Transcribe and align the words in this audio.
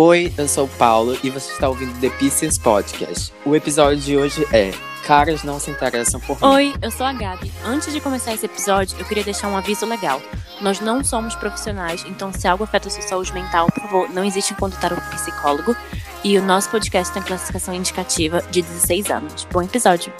Oi, 0.00 0.32
eu 0.38 0.46
sou 0.46 0.66
o 0.66 0.68
Paulo 0.68 1.18
e 1.24 1.28
você 1.28 1.50
está 1.50 1.68
ouvindo 1.68 1.92
The 2.00 2.08
Pieces 2.10 2.56
Podcast. 2.56 3.32
O 3.44 3.56
episódio 3.56 3.98
de 3.98 4.16
hoje 4.16 4.46
é 4.52 4.70
Caras 5.04 5.42
não 5.42 5.58
se 5.58 5.72
interessam 5.72 6.20
por 6.20 6.40
mim. 6.40 6.46
Oi, 6.46 6.74
eu 6.80 6.88
sou 6.88 7.04
a 7.04 7.12
Gabi. 7.12 7.50
Antes 7.64 7.92
de 7.92 8.00
começar 8.00 8.32
esse 8.32 8.46
episódio, 8.46 8.96
eu 8.96 9.04
queria 9.04 9.24
deixar 9.24 9.48
um 9.48 9.56
aviso 9.56 9.84
legal. 9.86 10.22
Nós 10.60 10.78
não 10.78 11.02
somos 11.02 11.34
profissionais, 11.34 12.04
então 12.06 12.32
se 12.32 12.46
algo 12.46 12.62
afeta 12.62 12.86
a 12.86 12.92
sua 12.92 13.02
saúde 13.02 13.32
mental, 13.32 13.66
por 13.72 13.82
favor, 13.82 14.08
não 14.10 14.22
existe 14.22 14.54
consultar 14.54 14.92
um 14.92 15.16
psicólogo. 15.16 15.74
E 16.22 16.38
o 16.38 16.42
nosso 16.44 16.70
podcast 16.70 17.12
tem 17.12 17.20
classificação 17.20 17.74
indicativa 17.74 18.40
de 18.52 18.62
16 18.62 19.10
anos. 19.10 19.48
Bom 19.50 19.62
episódio. 19.62 20.12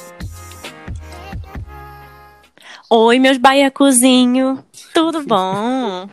Oi, 2.90 3.20
meus 3.20 3.38
baiacuzinho. 3.38 4.58
Tudo 4.92 5.22
bom? 5.22 6.08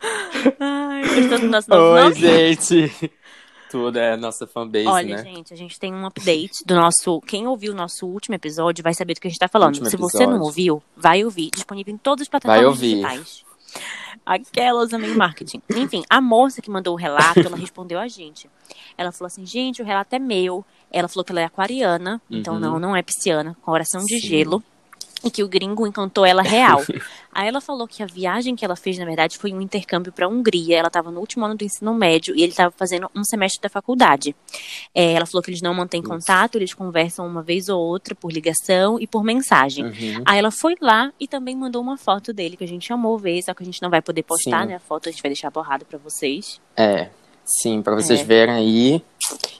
Ai, 1.12 1.20
gostou 1.20 1.38
do 1.40 1.48
nosso 1.48 1.70
novo 1.70 1.82
Oi, 1.94 2.02
nome? 2.02 2.14
gente. 2.14 3.12
Tudo 3.70 3.98
é 3.98 4.16
nossa 4.18 4.46
fanbase, 4.46 4.86
Olha, 4.86 5.16
né? 5.16 5.22
gente, 5.22 5.54
a 5.54 5.56
gente 5.56 5.78
tem 5.78 5.94
um 5.94 6.04
update 6.04 6.62
do 6.66 6.74
nosso. 6.74 7.20
Quem 7.22 7.46
ouviu 7.46 7.72
o 7.72 7.74
nosso 7.76 8.06
último 8.06 8.34
episódio 8.34 8.82
vai 8.84 8.92
saber 8.92 9.14
do 9.14 9.20
que 9.20 9.26
a 9.28 9.30
gente 9.30 9.38
tá 9.38 9.48
falando. 9.48 9.68
Último 9.76 9.88
Se 9.88 9.96
você 9.96 10.26
não 10.26 10.40
ouviu, 10.40 10.82
vai 10.96 11.24
ouvir. 11.24 11.50
Disponível 11.50 11.94
em 11.94 11.96
todas 11.96 12.22
as 12.22 12.28
plataformas 12.28 12.66
ouvir. 12.66 12.96
digitais. 12.96 13.44
Aquelas 14.26 14.90
também 14.90 15.14
marketing. 15.14 15.62
Enfim, 15.74 16.04
a 16.10 16.20
moça 16.20 16.60
que 16.60 16.70
mandou 16.70 16.92
o 16.92 16.98
relato, 16.98 17.40
ela 17.40 17.56
respondeu 17.56 17.98
a 17.98 18.06
gente. 18.08 18.48
Ela 18.96 19.10
falou 19.10 19.26
assim, 19.28 19.46
gente, 19.46 19.80
o 19.80 19.84
relato 19.86 20.14
é 20.14 20.18
meu. 20.18 20.62
Ela 20.90 21.08
falou 21.08 21.24
que 21.24 21.32
ela 21.32 21.40
é 21.40 21.44
aquariana, 21.44 22.20
então 22.30 22.54
Uhum. 22.54 22.60
não, 22.60 22.78
não 22.78 22.94
é 22.96 23.02
pisciana, 23.02 23.56
coração 23.62 24.04
de 24.04 24.20
Sim. 24.20 24.26
gelo. 24.28 24.62
E 25.24 25.30
que 25.30 25.42
o 25.42 25.48
gringo 25.48 25.86
encantou 25.86 26.24
ela 26.24 26.42
real. 26.42 26.82
Aí 27.32 27.48
ela 27.48 27.60
falou 27.60 27.88
que 27.88 28.02
a 28.02 28.06
viagem 28.06 28.54
que 28.54 28.64
ela 28.64 28.76
fez, 28.76 28.98
na 28.98 29.04
verdade, 29.04 29.38
foi 29.38 29.52
um 29.52 29.60
intercâmbio 29.60 30.12
para 30.12 30.26
a 30.26 30.28
Hungria. 30.28 30.76
Ela 30.78 30.88
estava 30.88 31.10
no 31.10 31.20
último 31.20 31.44
ano 31.44 31.54
do 31.56 31.64
ensino 31.64 31.94
médio 31.94 32.34
e 32.36 32.42
ele 32.42 32.50
estava 32.52 32.74
fazendo 32.76 33.10
um 33.14 33.24
semestre 33.24 33.60
da 33.62 33.68
faculdade. 33.68 34.34
É, 34.94 35.12
ela 35.12 35.24
falou 35.24 35.42
que 35.42 35.50
eles 35.50 35.62
não 35.62 35.72
mantêm 35.72 36.02
contato, 36.02 36.56
eles 36.56 36.74
conversam 36.74 37.26
uma 37.26 37.42
vez 37.42 37.68
ou 37.68 37.80
outra 37.80 38.14
por 38.14 38.30
ligação 38.30 38.98
e 39.00 39.06
por 39.06 39.24
mensagem. 39.24 39.84
Uhum. 39.86 40.22
Aí 40.26 40.38
ela 40.38 40.50
foi 40.50 40.74
lá 40.80 41.12
e 41.18 41.26
também 41.26 41.56
mandou 41.56 41.80
uma 41.80 41.96
foto 41.96 42.32
dele 42.32 42.56
que 42.56 42.64
a 42.64 42.68
gente 42.68 42.92
amou 42.92 43.16
ver, 43.18 43.42
só 43.42 43.54
que 43.54 43.62
a 43.62 43.66
gente 43.66 43.80
não 43.80 43.88
vai 43.88 44.02
poder 44.02 44.22
postar, 44.24 44.62
Sim. 44.62 44.68
né? 44.68 44.74
A 44.76 44.80
foto 44.80 45.08
a 45.08 45.12
gente 45.12 45.22
vai 45.22 45.30
deixar 45.30 45.50
borrada 45.50 45.84
para 45.84 45.98
vocês. 45.98 46.60
É, 46.76 47.08
sim, 47.44 47.80
pra 47.80 47.94
vocês 47.94 48.20
É. 48.20 48.24
verem 48.24 48.54
aí. 48.54 49.02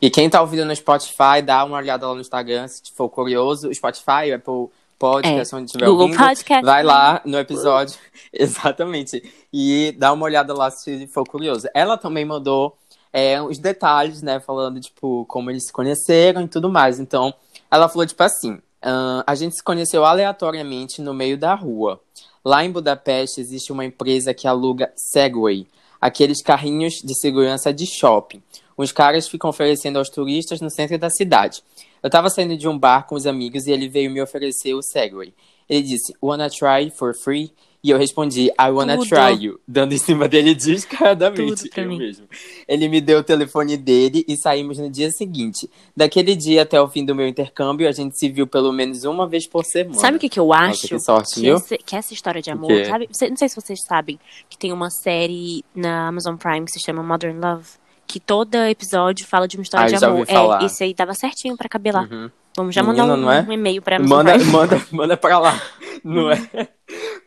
E 0.01 0.11
quem 0.11 0.29
tá 0.29 0.41
ouvindo 0.43 0.65
no 0.65 0.75
Spotify, 0.77 1.41
dá 1.43 1.65
uma 1.65 1.77
olhada 1.79 2.07
lá 2.07 2.15
no 2.15 2.21
Instagram, 2.21 2.67
se 2.69 2.83
for 2.97 3.09
curioso. 3.09 3.69
O 3.69 3.75
Spotify, 3.75 4.31
o 4.31 4.35
Apple 4.35 4.69
Podcast, 5.11 5.55
onde 5.56 5.64
estiver 5.67 5.84
É. 5.84 5.89
Google 5.89 6.05
ouvindo. 6.06 6.19
Podcast. 6.19 6.64
Vai 6.64 6.83
lá 6.84 7.20
no 7.25 7.36
episódio, 7.39 7.97
exatamente, 8.33 9.22
e 9.53 9.95
dá 9.98 10.12
uma 10.12 10.25
olhada 10.25 10.55
lá 10.55 10.70
se 10.70 11.06
for 11.08 11.27
curioso. 11.27 11.67
Ela 11.75 11.97
também 11.97 12.25
mandou 12.25 12.77
é, 13.12 13.42
os 13.42 13.58
detalhes, 13.58 14.23
né, 14.23 14.39
falando, 14.41 14.80
tipo, 14.80 15.27
como 15.27 15.50
eles 15.50 15.67
se 15.67 15.73
conheceram 15.73 16.42
e 16.42 16.48
tudo 16.48 16.70
mais. 16.70 17.00
Então, 17.00 17.34
ela 17.70 17.89
falou, 17.89 18.06
tipo 18.06 18.23
assim, 18.23 18.58
"Ahn, 18.80 19.23
a 19.27 19.34
gente 19.34 19.56
se 19.56 19.62
conheceu 19.62 20.05
aleatoriamente 20.05 21.03
no 21.03 21.12
meio 21.12 21.36
da 21.36 21.55
rua. 21.55 22.00
Lá 22.45 22.64
em 22.64 22.70
Budapeste 22.70 23.41
existe 23.41 23.70
uma 23.73 23.84
empresa 23.84 24.33
que 24.33 24.47
aluga 24.48 24.92
Segway, 24.97 25.67
aqueles 26.00 26.42
carrinhos 26.42 26.95
de 27.05 27.14
segurança 27.19 27.73
de 27.73 27.86
shopping. 27.86 28.42
Os 28.77 28.92
caras 28.92 29.28
ficam 29.28 29.51
oferecendo 29.51 29.98
aos 29.98 30.09
turistas 30.09 30.61
no 30.61 30.70
centro 30.70 30.98
da 30.98 31.11
cidade. 31.11 31.62
Eu 32.03 32.11
tava 32.11 32.28
saindo 32.31 32.56
de 32.56 32.67
um 32.67 32.79
bar 32.79 33.06
com 33.06 33.14
os 33.14 33.27
amigos 33.27 33.67
e 33.67 33.70
ele 33.73 33.89
veio 33.89 34.11
me 34.11 34.20
oferecer 34.20 34.75
o 34.75 34.83
Segway. 34.83 35.33
Ele 35.69 35.83
disse, 35.83 36.14
wanna 36.23 36.51
try 36.51 36.91
for 36.91 37.14
free? 37.14 37.53
E 37.84 37.91
eu 37.91 37.98
respondi, 37.98 38.47
I 38.61 38.70
wanna 38.70 38.97
Tudo. 38.97 39.09
try 39.09 39.45
you, 39.45 39.61
dando 39.67 39.92
em 39.92 39.98
cima 39.98 40.29
dele 40.29 40.55
descaradamente. 41.03 41.69
Eu 41.77 41.89
mim. 41.89 41.98
mesmo. 41.98 42.29
Ele 42.69 42.89
me 42.89 43.01
deu 43.01 43.19
o 43.19 43.23
telefone 43.25 43.77
dele 43.77 44.25
e 44.29 44.37
saímos 44.37 44.79
no 44.79 44.89
dia 44.89 45.11
seguinte. 45.11 45.69
Daquele 45.97 46.36
dia 46.36 46.62
até 46.62 46.81
o 46.81 46.89
fim 46.89 47.05
do 47.05 47.12
meu 47.14 47.27
intercâmbio, 47.27 47.89
a 47.89 47.92
gente 47.92 48.17
se 48.17 48.29
viu 48.29 48.47
pelo 48.47 48.73
menos 48.73 49.03
uma 49.05 49.27
vez 49.27 49.48
por 49.48 49.64
semana. 49.64 49.98
Sabe 49.98 50.17
o 50.17 50.20
que, 50.20 50.29
que 50.29 50.39
eu 50.39 50.52
acho? 50.52 50.86
que 50.86 50.98
sorte, 51.01 51.35
que, 51.35 51.41
viu? 51.41 51.57
esse- 51.57 51.79
que 51.79 51.97
essa 51.97 52.14
história 52.14 52.41
de 52.41 52.51
amor, 52.51 52.70
sabe? 52.86 53.08
Não 53.29 53.36
sei 53.36 53.48
se 53.48 53.57
vocês 53.57 53.80
sabem 53.85 54.18
que 54.48 54.57
tem 54.57 54.73
uma 54.73 54.91
série 54.91 55.64
na 55.74 56.07
Amazon 56.08 56.36
Prime 56.36 56.64
que 56.64 56.73
se 56.73 56.80
chama 56.85 57.02
Modern 57.02 57.41
Love. 57.41 57.67
Que 58.12 58.20
todo 58.20 58.55
episódio 58.56 59.27
fala 59.27 59.48
de 59.48 59.56
uma 59.56 59.62
história 59.62 59.86
Ah, 59.86 59.98
de 59.98 60.05
amor. 60.05 60.27
É, 60.28 60.67
esse 60.67 60.84
aí 60.84 60.92
dava 60.92 61.14
certinho 61.14 61.56
pra 61.56 61.67
caber 61.67 61.95
lá. 61.95 62.02
Uhum. 62.02 62.30
Vamos 62.55 62.74
já 62.74 62.83
Menina, 62.83 63.06
mandar 63.06 63.27
um, 63.27 63.33
é? 63.33 63.40
um 63.40 63.52
e-mail 63.52 63.80
pra 63.80 63.96
Amazon 63.96 64.18
Manda, 64.18 64.45
manda, 64.45 64.86
manda 64.92 65.17
pra 65.17 65.39
lá. 65.39 65.62
Não 66.05 66.30
é? 66.30 66.68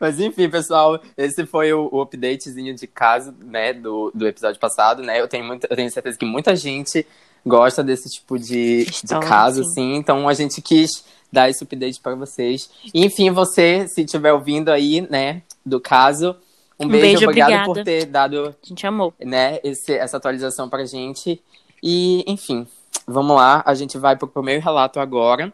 Mas 0.00 0.20
enfim, 0.20 0.48
pessoal, 0.48 1.00
esse 1.16 1.44
foi 1.44 1.72
o, 1.72 1.88
o 1.90 2.00
updatezinho 2.00 2.72
de 2.72 2.86
caso, 2.86 3.34
né, 3.40 3.72
do, 3.72 4.12
do 4.14 4.28
episódio 4.28 4.60
passado, 4.60 5.02
né? 5.02 5.20
Eu 5.20 5.26
tenho, 5.26 5.44
muita, 5.44 5.66
eu 5.68 5.74
tenho 5.74 5.90
certeza 5.90 6.16
que 6.16 6.24
muita 6.24 6.54
gente 6.54 7.04
gosta 7.44 7.82
desse 7.82 8.08
tipo 8.08 8.38
de, 8.38 8.84
de 8.84 9.18
caso, 9.26 9.64
sim. 9.64 9.70
assim. 9.70 9.94
Então 9.96 10.28
a 10.28 10.34
gente 10.34 10.62
quis 10.62 11.04
dar 11.32 11.50
esse 11.50 11.64
update 11.64 12.00
pra 12.00 12.14
vocês. 12.14 12.70
Enfim, 12.94 13.32
você, 13.32 13.88
se 13.88 14.02
estiver 14.02 14.32
ouvindo 14.32 14.68
aí, 14.68 15.00
né, 15.10 15.42
do 15.64 15.80
caso, 15.80 16.36
um, 16.78 16.84
Um 16.84 16.88
beijo, 16.88 17.02
beijo, 17.02 17.24
obrigado 17.24 17.48
obrigada. 17.48 17.66
por 17.66 17.84
ter 17.84 18.04
dado 18.06 18.56
A 18.62 18.66
gente 18.66 18.86
amou. 18.86 19.14
né, 19.20 19.58
esse, 19.64 19.92
essa 19.92 20.16
atualização 20.16 20.68
pra 20.68 20.84
gente. 20.84 21.42
E, 21.82 22.24
enfim, 22.26 22.66
vamos 23.06 23.36
lá. 23.36 23.62
A 23.66 23.74
gente 23.74 23.98
vai 23.98 24.16
pro 24.16 24.28
primeiro 24.28 24.62
relato 24.62 25.00
agora, 25.00 25.52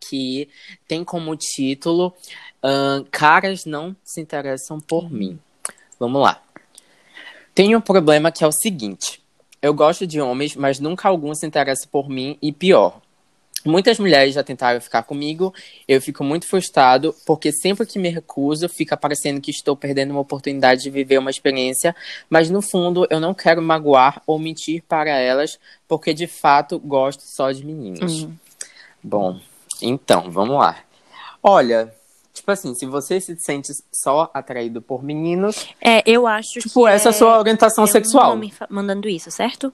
que 0.00 0.48
tem 0.86 1.04
como 1.04 1.36
título 1.36 2.14
Caras 3.10 3.64
não 3.64 3.94
se 4.04 4.20
interessam 4.20 4.80
por 4.80 5.10
mim. 5.10 5.38
Vamos 5.98 6.20
lá. 6.20 6.42
Tenho 7.54 7.78
um 7.78 7.80
problema 7.80 8.30
que 8.30 8.44
é 8.44 8.46
o 8.46 8.52
seguinte. 8.52 9.22
Eu 9.62 9.72
gosto 9.72 10.06
de 10.06 10.20
homens, 10.20 10.54
mas 10.54 10.78
nunca 10.78 11.08
algum 11.08 11.34
se 11.34 11.46
interessa 11.46 11.88
por 11.90 12.08
mim 12.08 12.36
e 12.42 12.52
pior. 12.52 13.00
Muitas 13.66 13.98
mulheres 13.98 14.34
já 14.34 14.42
tentaram 14.42 14.80
ficar 14.80 15.02
comigo, 15.02 15.52
eu 15.88 16.00
fico 16.00 16.22
muito 16.24 16.46
frustrado, 16.48 17.14
porque 17.26 17.50
sempre 17.52 17.84
que 17.86 17.98
me 17.98 18.08
recuso, 18.08 18.68
fica 18.68 18.96
parecendo 18.96 19.40
que 19.40 19.50
estou 19.50 19.76
perdendo 19.76 20.12
uma 20.12 20.20
oportunidade 20.20 20.82
de 20.82 20.90
viver 20.90 21.18
uma 21.18 21.30
experiência, 21.30 21.94
mas 22.30 22.48
no 22.48 22.62
fundo 22.62 23.06
eu 23.10 23.18
não 23.20 23.34
quero 23.34 23.60
magoar 23.60 24.22
ou 24.26 24.38
mentir 24.38 24.82
para 24.88 25.10
elas, 25.10 25.58
porque 25.88 26.14
de 26.14 26.26
fato 26.26 26.78
gosto 26.78 27.22
só 27.24 27.50
de 27.52 27.64
meninos. 27.64 28.22
Uhum. 28.22 28.36
Bom, 29.02 29.40
então, 29.82 30.30
vamos 30.30 30.56
lá. 30.56 30.78
Olha, 31.42 31.94
tipo 32.32 32.50
assim, 32.50 32.74
se 32.74 32.86
você 32.86 33.20
se 33.20 33.36
sente 33.38 33.72
só 33.92 34.30
atraído 34.34 34.80
por 34.82 35.02
meninos, 35.02 35.66
É, 35.80 36.02
eu 36.04 36.26
acho 36.26 36.60
tipo, 36.60 36.84
que 36.84 36.90
essa 36.90 37.08
é 37.08 37.10
a 37.10 37.12
sua 37.12 37.38
orientação 37.38 37.84
é 37.84 37.86
sexual. 37.86 38.36
um 38.36 38.50
fa- 38.50 38.66
mandando 38.70 39.08
isso, 39.08 39.30
certo? 39.30 39.72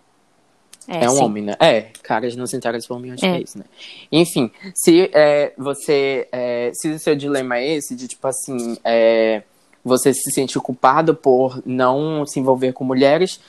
É, 0.89 1.09
um 1.09 1.17
sim. 1.17 1.23
homem, 1.23 1.43
né? 1.43 1.57
É, 1.61 1.83
caras 2.03 2.35
não 2.37 2.47
se 2.47 2.57
interessam 2.57 2.89
por 2.97 3.03
mim, 3.03 3.11
acho 3.13 3.25
É. 3.25 3.39
que 3.39 3.45
é 3.57 3.59
né? 3.59 3.65
Enfim, 4.11 4.51
se 4.75 5.11
é, 5.13 5.53
você. 5.57 6.29
é, 6.33 6.71
se 6.75 6.89
o 6.89 6.99
seu 6.99 7.15
dilema 7.15 7.59
é 7.59 7.77
esse, 7.77 7.95
de 7.95 8.09
tipo 8.09 8.27
assim, 8.27 8.77
é, 8.85 9.43
você 9.85 10.13
se 10.13 10.31
sente 10.31 10.59
culpado 10.59 11.15
por 11.15 11.63
não 11.67 12.25
se 12.27 12.39
envolver 12.41 12.73
com 12.73 12.85
mulheres, 12.85 13.41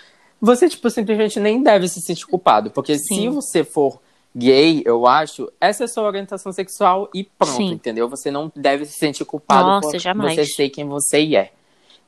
você, 0.41 0.67
tipo, 0.67 0.89
simplesmente 0.89 1.39
nem 1.39 1.63
deve 1.63 1.87
se 1.87 2.01
sentir 2.01 2.25
culpado. 2.25 2.69
Porque 2.69 2.97
se 2.97 3.15
Sim. 3.15 3.29
você 3.29 3.63
for 3.63 3.99
gay, 4.35 4.81
eu 4.85 5.05
acho, 5.07 5.51
essa 5.61 5.83
é 5.83 5.85
a 5.85 5.87
sua 5.87 6.03
orientação 6.03 6.51
sexual 6.51 7.09
e 7.13 7.23
pronto, 7.23 7.55
Sim. 7.55 7.71
entendeu? 7.71 8.09
Você 8.09 8.31
não 8.31 8.51
deve 8.55 8.85
se 8.85 8.97
sentir 8.97 9.23
culpado 9.25 9.67
Nossa, 9.69 9.91
por 9.91 9.99
jamais. 9.99 10.35
você 10.35 10.45
ser 10.45 10.69
quem 10.69 10.85
você 10.85 11.35
é, 11.35 11.51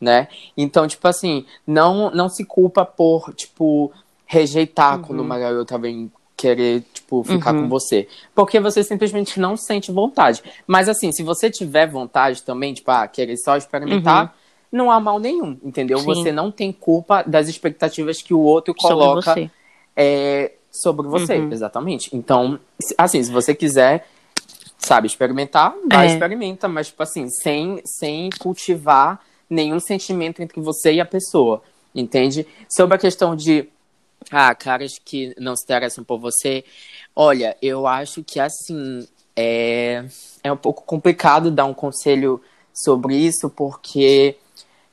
né? 0.02 0.28
Então, 0.58 0.88
tipo 0.88 1.08
assim, 1.08 1.46
não, 1.66 2.10
não 2.12 2.28
se 2.28 2.44
culpa 2.44 2.84
por, 2.84 3.34
tipo, 3.34 3.92
rejeitar 4.26 5.00
quando 5.00 5.20
uma 5.22 5.38
garota 5.38 5.78
vem 5.78 6.12
querer, 6.38 6.84
tipo, 6.94 7.24
ficar 7.24 7.54
Uhum. 7.56 7.62
com 7.64 7.70
você. 7.70 8.08
Porque 8.34 8.60
você 8.60 8.84
simplesmente 8.84 9.40
não 9.40 9.56
sente 9.56 9.92
vontade. 9.92 10.44
Mas 10.68 10.90
assim, 10.90 11.12
se 11.12 11.24
você 11.24 11.50
tiver 11.50 11.88
vontade 11.90 12.44
também, 12.44 12.74
tipo, 12.74 12.92
ah, 12.92 13.08
querer 13.08 13.38
só 13.38 13.56
experimentar, 13.56 14.36
não 14.72 14.92
há 14.92 15.00
mal 15.00 15.18
nenhum, 15.20 15.58
entendeu? 15.64 15.98
Uhum. 16.00 16.04
Sim. 16.04 16.14
Você 16.24 16.32
não 16.34 16.52
tem 16.52 16.72
culpa 16.74 17.24
das 17.24 17.48
expectativas 17.48 18.22
que 18.22 18.34
o 18.34 18.40
outro 18.40 18.74
Sobre 18.78 18.98
coloca 18.98 19.34
você. 19.34 19.50
é, 19.96 20.52
sobre 20.70 21.08
você, 21.08 21.38
Uhum. 21.38 21.52
exatamente. 21.54 22.10
Então, 22.14 22.60
assim, 22.98 23.24
se 23.24 23.32
você 23.32 23.56
quiser, 23.56 24.06
sabe, 24.78 25.08
experimentar, 25.08 25.74
vai 25.90 26.08
É. 26.08 26.10
experimenta, 26.12 26.68
mas, 26.68 26.88
tipo 26.88 27.02
assim, 27.02 27.30
sem, 27.30 27.80
sem 27.86 28.30
cultivar 28.40 29.22
nenhum 29.50 29.80
sentimento 29.80 30.42
entre 30.42 30.60
você 30.60 30.96
e 30.96 31.00
a 31.00 31.06
pessoa, 31.06 31.62
entende? 31.94 32.46
Sobre 32.70 32.96
a 32.96 33.00
questão 33.00 33.38
de, 33.38 33.70
ah, 34.32 34.54
caras 34.56 35.00
que 35.04 35.34
não 35.38 35.56
se 35.56 35.64
interessam 35.64 36.04
por 36.04 36.20
você, 36.20 36.64
olha, 37.16 37.56
eu 37.62 37.88
acho 37.88 38.24
que, 38.24 38.40
assim, 38.40 39.08
é, 39.36 40.06
é 40.44 40.52
um 40.52 40.58
pouco 40.58 40.84
complicado 40.84 41.52
dar 41.52 41.66
um 41.66 41.74
conselho 41.74 42.42
sobre 42.74 43.16
isso, 43.16 43.50
porque 43.50 44.38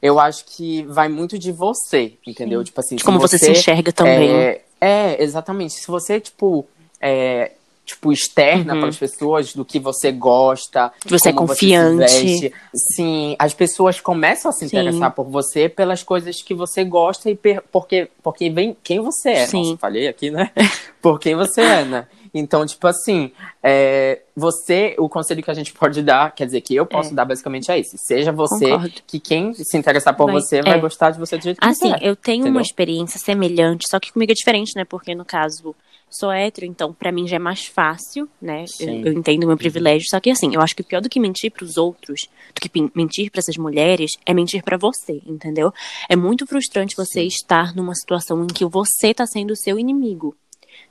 eu 0.01 0.19
acho 0.19 0.45
que 0.45 0.83
vai 0.85 1.09
muito 1.09 1.39
de 1.39 1.53
você, 1.53 2.15
entendeu? 2.27 2.63
Tipo 2.65 2.81
assim, 2.81 2.97
De 2.97 3.05
como 3.05 3.19
você 3.19 3.39
se 3.39 3.51
enxerga 3.51 3.93
também. 3.93 4.31
é, 4.31 4.63
é, 4.81 5.23
exatamente. 5.23 5.75
Se 5.75 5.87
você, 5.87 6.21
tipo, 6.21 6.67
é, 7.01 7.53
tipo, 7.85 8.13
externa 8.13 8.75
Uhum. 8.75 8.81
para 8.81 8.89
as 8.91 8.97
pessoas 8.97 9.53
do 9.55 9.65
que 9.65 9.79
você 9.79 10.13
gosta. 10.13 10.93
Que 11.01 11.11
você 11.11 11.31
é 11.31 11.33
confiante. 11.33 12.09
se 12.11 12.25
veste. 12.25 12.53
Sim, 12.95 13.37
as 13.39 13.53
pessoas 13.53 14.01
começam 14.01 14.49
a 14.51 14.53
se 14.53 14.61
Sim. 14.69 14.77
interessar 14.79 15.11
por 15.13 15.25
você 15.29 15.69
pelas 15.69 16.03
coisas 16.03 16.41
que 16.43 16.55
você 16.55 16.85
gosta 16.85 17.29
e 17.31 17.35
per- 17.35 17.63
porque, 17.73 18.09
porque 18.23 18.49
vem 18.51 18.77
quem 18.83 19.01
você 19.01 19.31
é. 19.31 19.47
Sim. 19.47 19.65
Nossa, 19.71 19.79
falei 19.79 20.07
aqui, 20.09 20.31
né? 20.31 20.51
por 21.03 21.19
quem 21.19 21.35
você 21.35 21.61
é, 21.61 21.85
né? 21.85 22.07
Então, 22.35 22.65
tipo 22.65 22.87
assim, 22.87 23.31
é, 23.63 24.23
você, 24.35 24.95
o 24.99 25.07
conselho 25.07 25.43
que 25.43 25.51
a 25.51 25.55
gente 25.55 25.71
pode 25.75 26.01
dar, 26.03 26.35
quer 26.35 26.47
dizer, 26.47 26.63
que 26.63 26.75
eu 26.75 26.87
posso 26.87 27.11
É. 27.11 27.15
dar 27.15 27.27
basicamente 27.27 27.71
é 27.71 27.79
esse. 27.79 27.99
Seja 27.99 28.33
você, 28.33 28.71
Concordo. 28.71 28.93
que 29.07 29.21
quem 29.21 29.53
se 29.53 29.77
interessar 29.77 30.17
por 30.17 30.27
Vai- 30.33 30.41
você 30.41 30.63
vai 30.63 30.79
é. 30.79 30.81
gostar 30.81 31.11
de 31.11 31.19
você 31.19 31.37
do 31.37 31.43
jeito 31.43 31.61
que 31.61 31.67
Assim, 31.67 31.91
você 31.91 31.97
é. 32.05 32.09
eu 32.09 32.17
tenho 32.17 32.37
entendeu? 32.43 32.53
uma 32.53 32.63
experiência 32.63 33.21
semelhante, 33.21 33.85
só 33.91 34.01
que 34.01 34.11
comigo 34.11 34.33
é 34.33 34.35
diferente, 34.35 34.73
né? 34.75 34.85
Porque 34.87 35.15
no 35.15 35.27
caso, 35.27 35.75
sou 36.13 36.31
hétero, 36.31 36.67
então 36.67 36.93
pra 36.93 37.11
mim 37.11 37.27
já 37.27 37.37
é 37.37 37.39
mais 37.39 37.67
fácil, 37.67 38.29
né? 38.41 38.65
Eu, 38.79 39.07
eu 39.07 39.13
entendo 39.13 39.45
o 39.45 39.47
meu 39.47 39.57
privilégio, 39.57 40.09
só 40.09 40.21
que 40.21 40.31
assim, 40.31 40.55
eu 40.55 40.61
acho 40.61 40.75
que 40.75 40.83
pior 40.83 41.01
do 41.01 41.09
que 41.09 41.21
mentir 41.21 41.51
pros 41.51 41.77
outros, 41.77 42.29
do 42.55 42.61
que 42.61 42.71
mentir 42.95 43.31
pra 43.31 43.41
essas 43.41 43.57
mulheres, 43.57 44.13
é 44.27 44.33
mentir 44.35 44.63
pra 44.63 44.77
você, 44.77 45.21
entendeu? 45.27 45.73
É 46.09 46.17
muito 46.17 46.47
frustrante 46.47 46.97
você 46.97 47.21
Sim. 47.21 47.27
estar 47.27 47.75
numa 47.75 47.95
situação 47.95 48.43
em 48.45 48.47
que 48.47 48.65
você 48.65 49.13
tá 49.15 49.27
sendo 49.27 49.53
o 49.53 49.57
seu 49.57 49.79
inimigo. 49.79 50.37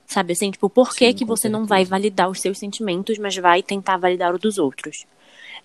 Sabe 0.06 0.33
assim, 0.33 0.51
tipo, 0.51 0.69
por 0.69 0.94
que 0.94 1.07
Sim, 1.07 1.13
que 1.13 1.25
você 1.25 1.47
não 1.47 1.65
vai 1.65 1.85
validar 1.85 2.29
os 2.29 2.41
seus 2.41 2.57
sentimentos, 2.57 3.18
mas 3.18 3.35
vai 3.38 3.63
tentar 3.63 3.97
validar 3.97 4.35
o 4.35 4.39
dos 4.39 4.57
outros? 4.57 5.06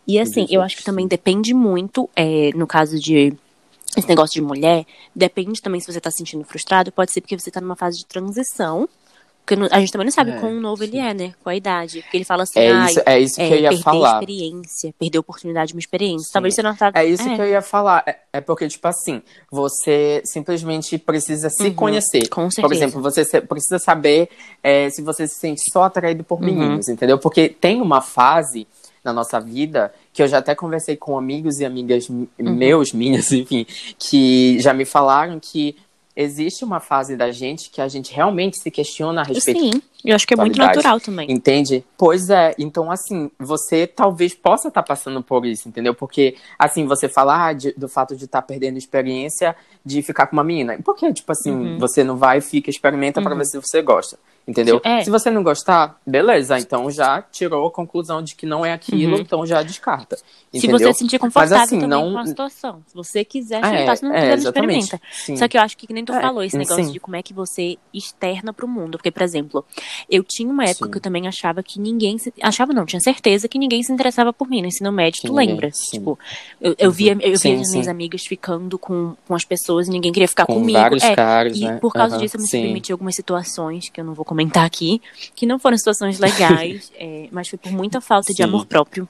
E 0.07 0.21
assim, 0.21 0.47
eu 0.49 0.63
acho 0.63 0.77
que 0.77 0.85
também 0.85 1.09
depende 1.09 1.53
muito, 1.53 2.09
é, 2.15 2.53
no 2.55 2.67
caso 2.67 2.99
de 2.99 3.35
esse 3.97 4.09
negócio 4.09 4.35
de 4.35 4.43
mulher, 4.43 4.87
depende 5.15 5.61
também 5.61 5.81
se 5.81 5.91
você 5.91 6.01
tá 6.01 6.11
se 6.11 6.19
sentindo 6.19 6.45
frustrado, 6.45 6.93
pode 6.93 7.13
ser 7.13 7.21
porque 7.23 7.39
você 7.39 7.51
tá 7.51 7.61
numa 7.61 7.75
fase 7.75 7.99
de 7.99 8.07
transição. 8.07 8.89
Porque 9.47 9.55
a 9.73 9.79
gente 9.79 9.93
também 9.93 10.07
não 10.07 10.13
sabe 10.13 10.33
É, 10.33 10.41
quão 10.41 10.61
novo 10.61 10.83
ele 10.83 10.93
sim. 10.93 11.01
é, 11.01 11.15
né? 11.15 11.33
Com 11.45 11.49
a 11.49 11.55
idade. 11.55 12.03
Porque 12.03 12.17
ele 12.17 12.25
fala 12.25 12.43
assim, 12.43 12.59
É 12.59 12.73
isso, 12.91 13.01
é 13.07 13.21
isso 13.21 13.37
que 13.37 13.43
é, 13.43 13.53
eu 13.53 13.59
ia 13.61 13.69
perder 13.69 13.85
falar. 13.85 14.15
experiência, 14.15 14.95
perder 14.99 15.19
a 15.19 15.21
oportunidade 15.21 15.69
de 15.69 15.75
uma 15.75 15.79
experiência. 15.81 16.27
Sim. 16.27 16.33
Talvez 16.33 16.55
você 16.55 16.63
não 16.63 16.75
tá. 16.75 16.91
É 16.93 17.05
isso 17.05 17.23
que 17.23 17.41
eu 17.41 17.49
ia 17.49 17.63
falar. 17.63 18.03
É, 18.07 18.19
é 18.33 18.41
porque, 18.41 18.67
tipo 18.67 18.89
assim, 18.89 19.23
você 19.51 20.21
simplesmente 20.25 20.99
precisa 20.99 21.49
se 21.49 21.69
Uhum, 21.69 21.75
conhecer. 21.75 22.29
com 22.29 22.43
Por 22.49 22.53
certeza. 22.53 22.75
exemplo, 22.85 23.01
você 23.01 23.41
precisa 23.41 23.79
saber 23.79 24.29
é, 24.65 24.91
se 24.91 25.01
você 25.01 25.29
se 25.29 25.37
sente 25.39 25.63
só 25.73 25.85
atraído 25.85 26.25
por 26.25 26.41
Uhum. 26.41 26.47
meninos, 26.47 26.89
entendeu? 26.89 27.17
Porque 27.17 27.49
tem 27.49 27.81
uma 27.81 28.01
fase 28.01 28.67
na 29.05 29.13
nossa 29.13 29.39
vida 29.39 29.95
que 30.13 30.21
eu 30.21 30.27
já 30.27 30.39
até 30.39 30.57
conversei 30.57 30.97
com 30.97 31.17
amigos 31.17 31.61
e 31.61 31.65
amigas 31.65 32.09
Uhum. 32.11 32.27
meus, 32.41 32.91
minhas, 32.93 33.31
enfim, 33.31 33.65
que 33.97 34.59
já 34.59 34.75
me 34.75 34.85
falaram 34.85 35.39
que 35.39 35.77
existe 36.17 36.65
uma 36.65 36.81
fase 36.81 37.15
da 37.15 37.31
gente 37.31 37.69
que 37.69 37.81
a 37.81 37.87
gente 37.89 38.13
realmente 38.13 38.59
se 38.59 38.71
questiona 38.71 39.21
a 39.21 39.25
respeito 39.25 39.61
Sim, 39.61 39.83
eu 40.03 40.15
acho 40.15 40.27
que 40.27 40.33
é 40.33 40.37
muito 40.37 40.59
natural 40.59 40.99
também. 40.99 41.31
Entende? 41.31 41.85
Pois 41.99 42.31
é. 42.31 42.55
Então, 42.59 42.91
assim, 42.91 43.31
você 43.39 43.87
talvez 43.87 44.35
possa 44.35 44.69
estar 44.69 44.83
passando 44.83 45.23
por 45.23 45.45
isso, 45.45 45.69
entendeu? 45.69 45.95
Porque, 45.95 46.37
assim, 46.59 46.87
você 46.87 47.09
fala 47.09 47.51
ah, 47.51 47.53
do 47.77 47.89
fato 47.89 48.17
de 48.17 48.25
estar 48.25 48.41
perdendo 48.43 48.79
experiência 48.79 49.55
de 49.85 50.01
ficar 50.03 50.27
com 50.27 50.37
uma 50.37 50.45
menina. 50.45 50.79
Por 50.83 50.97
que, 50.97 51.13
tipo 51.13 51.31
assim, 51.31 51.51
Uhum. 51.51 51.79
você 51.79 52.03
não 52.03 52.17
vai, 52.17 52.41
fica, 52.41 52.71
experimenta 52.71 53.21
Uhum. 53.21 53.37
ver 53.37 53.45
se 53.45 53.59
você 53.61 53.83
gosta? 53.83 54.19
Entendeu? 54.47 54.81
É. 54.85 55.03
Se 55.03 55.11
você 55.11 55.29
não 55.31 55.43
gostar, 55.43 55.99
beleza. 56.07 56.57
Então 56.59 56.89
já 56.91 57.21
tirou 57.21 57.67
a 57.67 57.71
conclusão 57.71 58.23
de 58.23 58.35
que 58.37 58.47
não 58.47 58.65
é 58.65 58.73
aquilo, 58.73 59.15
Uhum. 59.17 59.21
então 59.21 59.45
já 59.45 59.63
descarta. 59.63 60.17
Se 60.17 60.25
Entendeu? 60.59 60.79
você 60.79 60.93
se 60.93 60.99
sentir 61.01 61.19
confortável 61.19 61.65
assim, 61.65 61.81
também 61.81 61.89
não- 61.89 62.13
com 62.13 62.19
a 62.19 62.27
situação. 62.27 62.81
Se 62.87 62.95
você 62.95 63.25
quiser 63.25 63.63
É, 63.65 63.81
chutar, 63.81 63.97
se 63.97 64.05
não 64.05 64.13
é, 64.15 64.31
quiser, 64.37 64.49
experimenta. 64.49 65.01
Sim. 65.13 65.37
Só 65.37 65.49
que 65.49 65.59
eu 65.59 65.63
acho 65.63 65.77
que, 65.77 65.87
que 65.89 65.93
nem 65.93 66.05
tu 66.05 66.13
É, 66.15 66.21
falou, 66.21 66.43
esse 66.45 66.57
negócio 66.57 66.85
sim. 66.85 66.93
de 66.93 67.01
como 67.01 67.17
é 67.17 67.23
que 67.23 67.35
você 67.35 67.77
externa 67.93 68.53
pro 68.53 68.69
mundo. 68.69 68.99
Porque, 68.99 69.11
por 69.11 69.23
exemplo, 69.23 69.65
eu 70.09 70.23
tinha 70.23 70.49
uma 70.49 70.65
época 70.65 70.87
Sim. 70.87 70.91
que 70.93 70.99
eu 70.99 71.03
também 71.03 71.27
achava 71.27 71.63
que 71.63 71.81
ninguém 71.81 72.17
se... 72.17 72.33
Achava 72.41 72.73
não, 72.73 72.87
tinha 72.87 73.01
certeza 73.01 73.49
que 73.49 73.59
ninguém 73.59 73.83
se 73.83 73.93
interessava 73.93 74.33
por 74.33 74.49
mim 74.49 74.63
no 74.63 74.69
ensino 74.69 74.93
médio, 74.93 75.21
Que 75.23 75.27
tu 75.27 75.33
ninguém, 75.33 75.49
lembra? 75.49 75.71
Tipo, 75.91 76.17
eu, 76.61 76.75
eu 76.79 76.91
via, 76.93 77.13
eu 77.21 77.37
via 77.39 77.61
as 77.61 77.71
minhas 77.73 77.89
amigas 77.89 78.23
ficando 78.25 78.79
com, 78.79 79.17
com 79.27 79.35
as 79.35 79.45
pessoas 79.45 79.89
e 79.89 79.91
ninguém 79.91 80.13
queria 80.13 80.29
ficar 80.29 80.47
com 80.47 80.55
comigo. 80.55 80.79
vários 80.79 81.03
É, 81.03 81.15
caras, 81.17 81.57
e 81.59 81.65
né? 81.65 81.79
por 81.79 81.93
causa 81.93 82.15
Aham, 82.15 82.23
disso 82.23 82.37
eu 82.37 82.41
me 82.43 82.49
submeti 82.49 82.93
a 82.93 82.95
algumas 82.95 83.15
situações 83.17 83.89
que 83.91 84.01
eu 84.01 84.05
não 84.05 84.15
vou 84.15 84.25
comentar 84.37 84.67
aqui, 84.67 85.01
que 85.35 85.47
não 85.47 85.59
foram 85.59 85.79
situações 85.79 86.19
legais, 86.19 86.93
é, 87.01 87.29
mas 87.33 87.49
foi 87.49 87.59
por 87.59 87.73
muita 87.73 88.01
falta 88.03 88.33
de 88.33 88.37
Sim. 88.37 88.43
amor 88.43 88.67
próprio. 88.67 89.09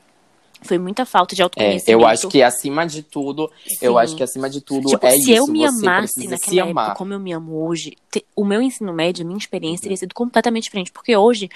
Foi 0.62 0.78
muita 0.78 1.04
falta 1.04 1.34
de 1.34 1.42
É, 1.42 1.44
autoconhecimento. 1.44 1.90
eu 1.90 2.06
acho 2.06 2.28
que 2.28 2.42
acima 2.42 2.86
de 2.86 3.02
tudo, 3.02 3.50
eu 3.80 3.92
Sim. 3.92 3.98
acho 3.98 4.16
que 4.16 4.22
acima 4.22 4.48
de 4.48 4.60
tudo 4.60 4.88
Tipo, 4.88 5.06
é 5.06 5.10
se 5.12 5.30
isso. 5.32 5.32
eu 5.32 5.46
me 5.46 5.64
amasse 5.64 6.22
se 6.22 6.28
naquela 6.28 6.62
amar. 6.70 6.84
época 6.86 6.98
como 6.98 7.12
eu 7.12 7.20
me 7.20 7.32
amo 7.32 7.66
hoje, 7.66 7.96
te- 8.10 8.24
o 8.34 8.44
meu 8.44 8.60
ensino 8.62 8.92
médio, 8.92 9.22
a 9.22 9.26
minha 9.26 9.38
experiência 9.38 9.82
teria 9.82 9.96
sido 9.96 10.14
completamente 10.14 10.64
diferente. 10.64 10.90
Porque 10.92 11.16
hoje, 11.16 11.48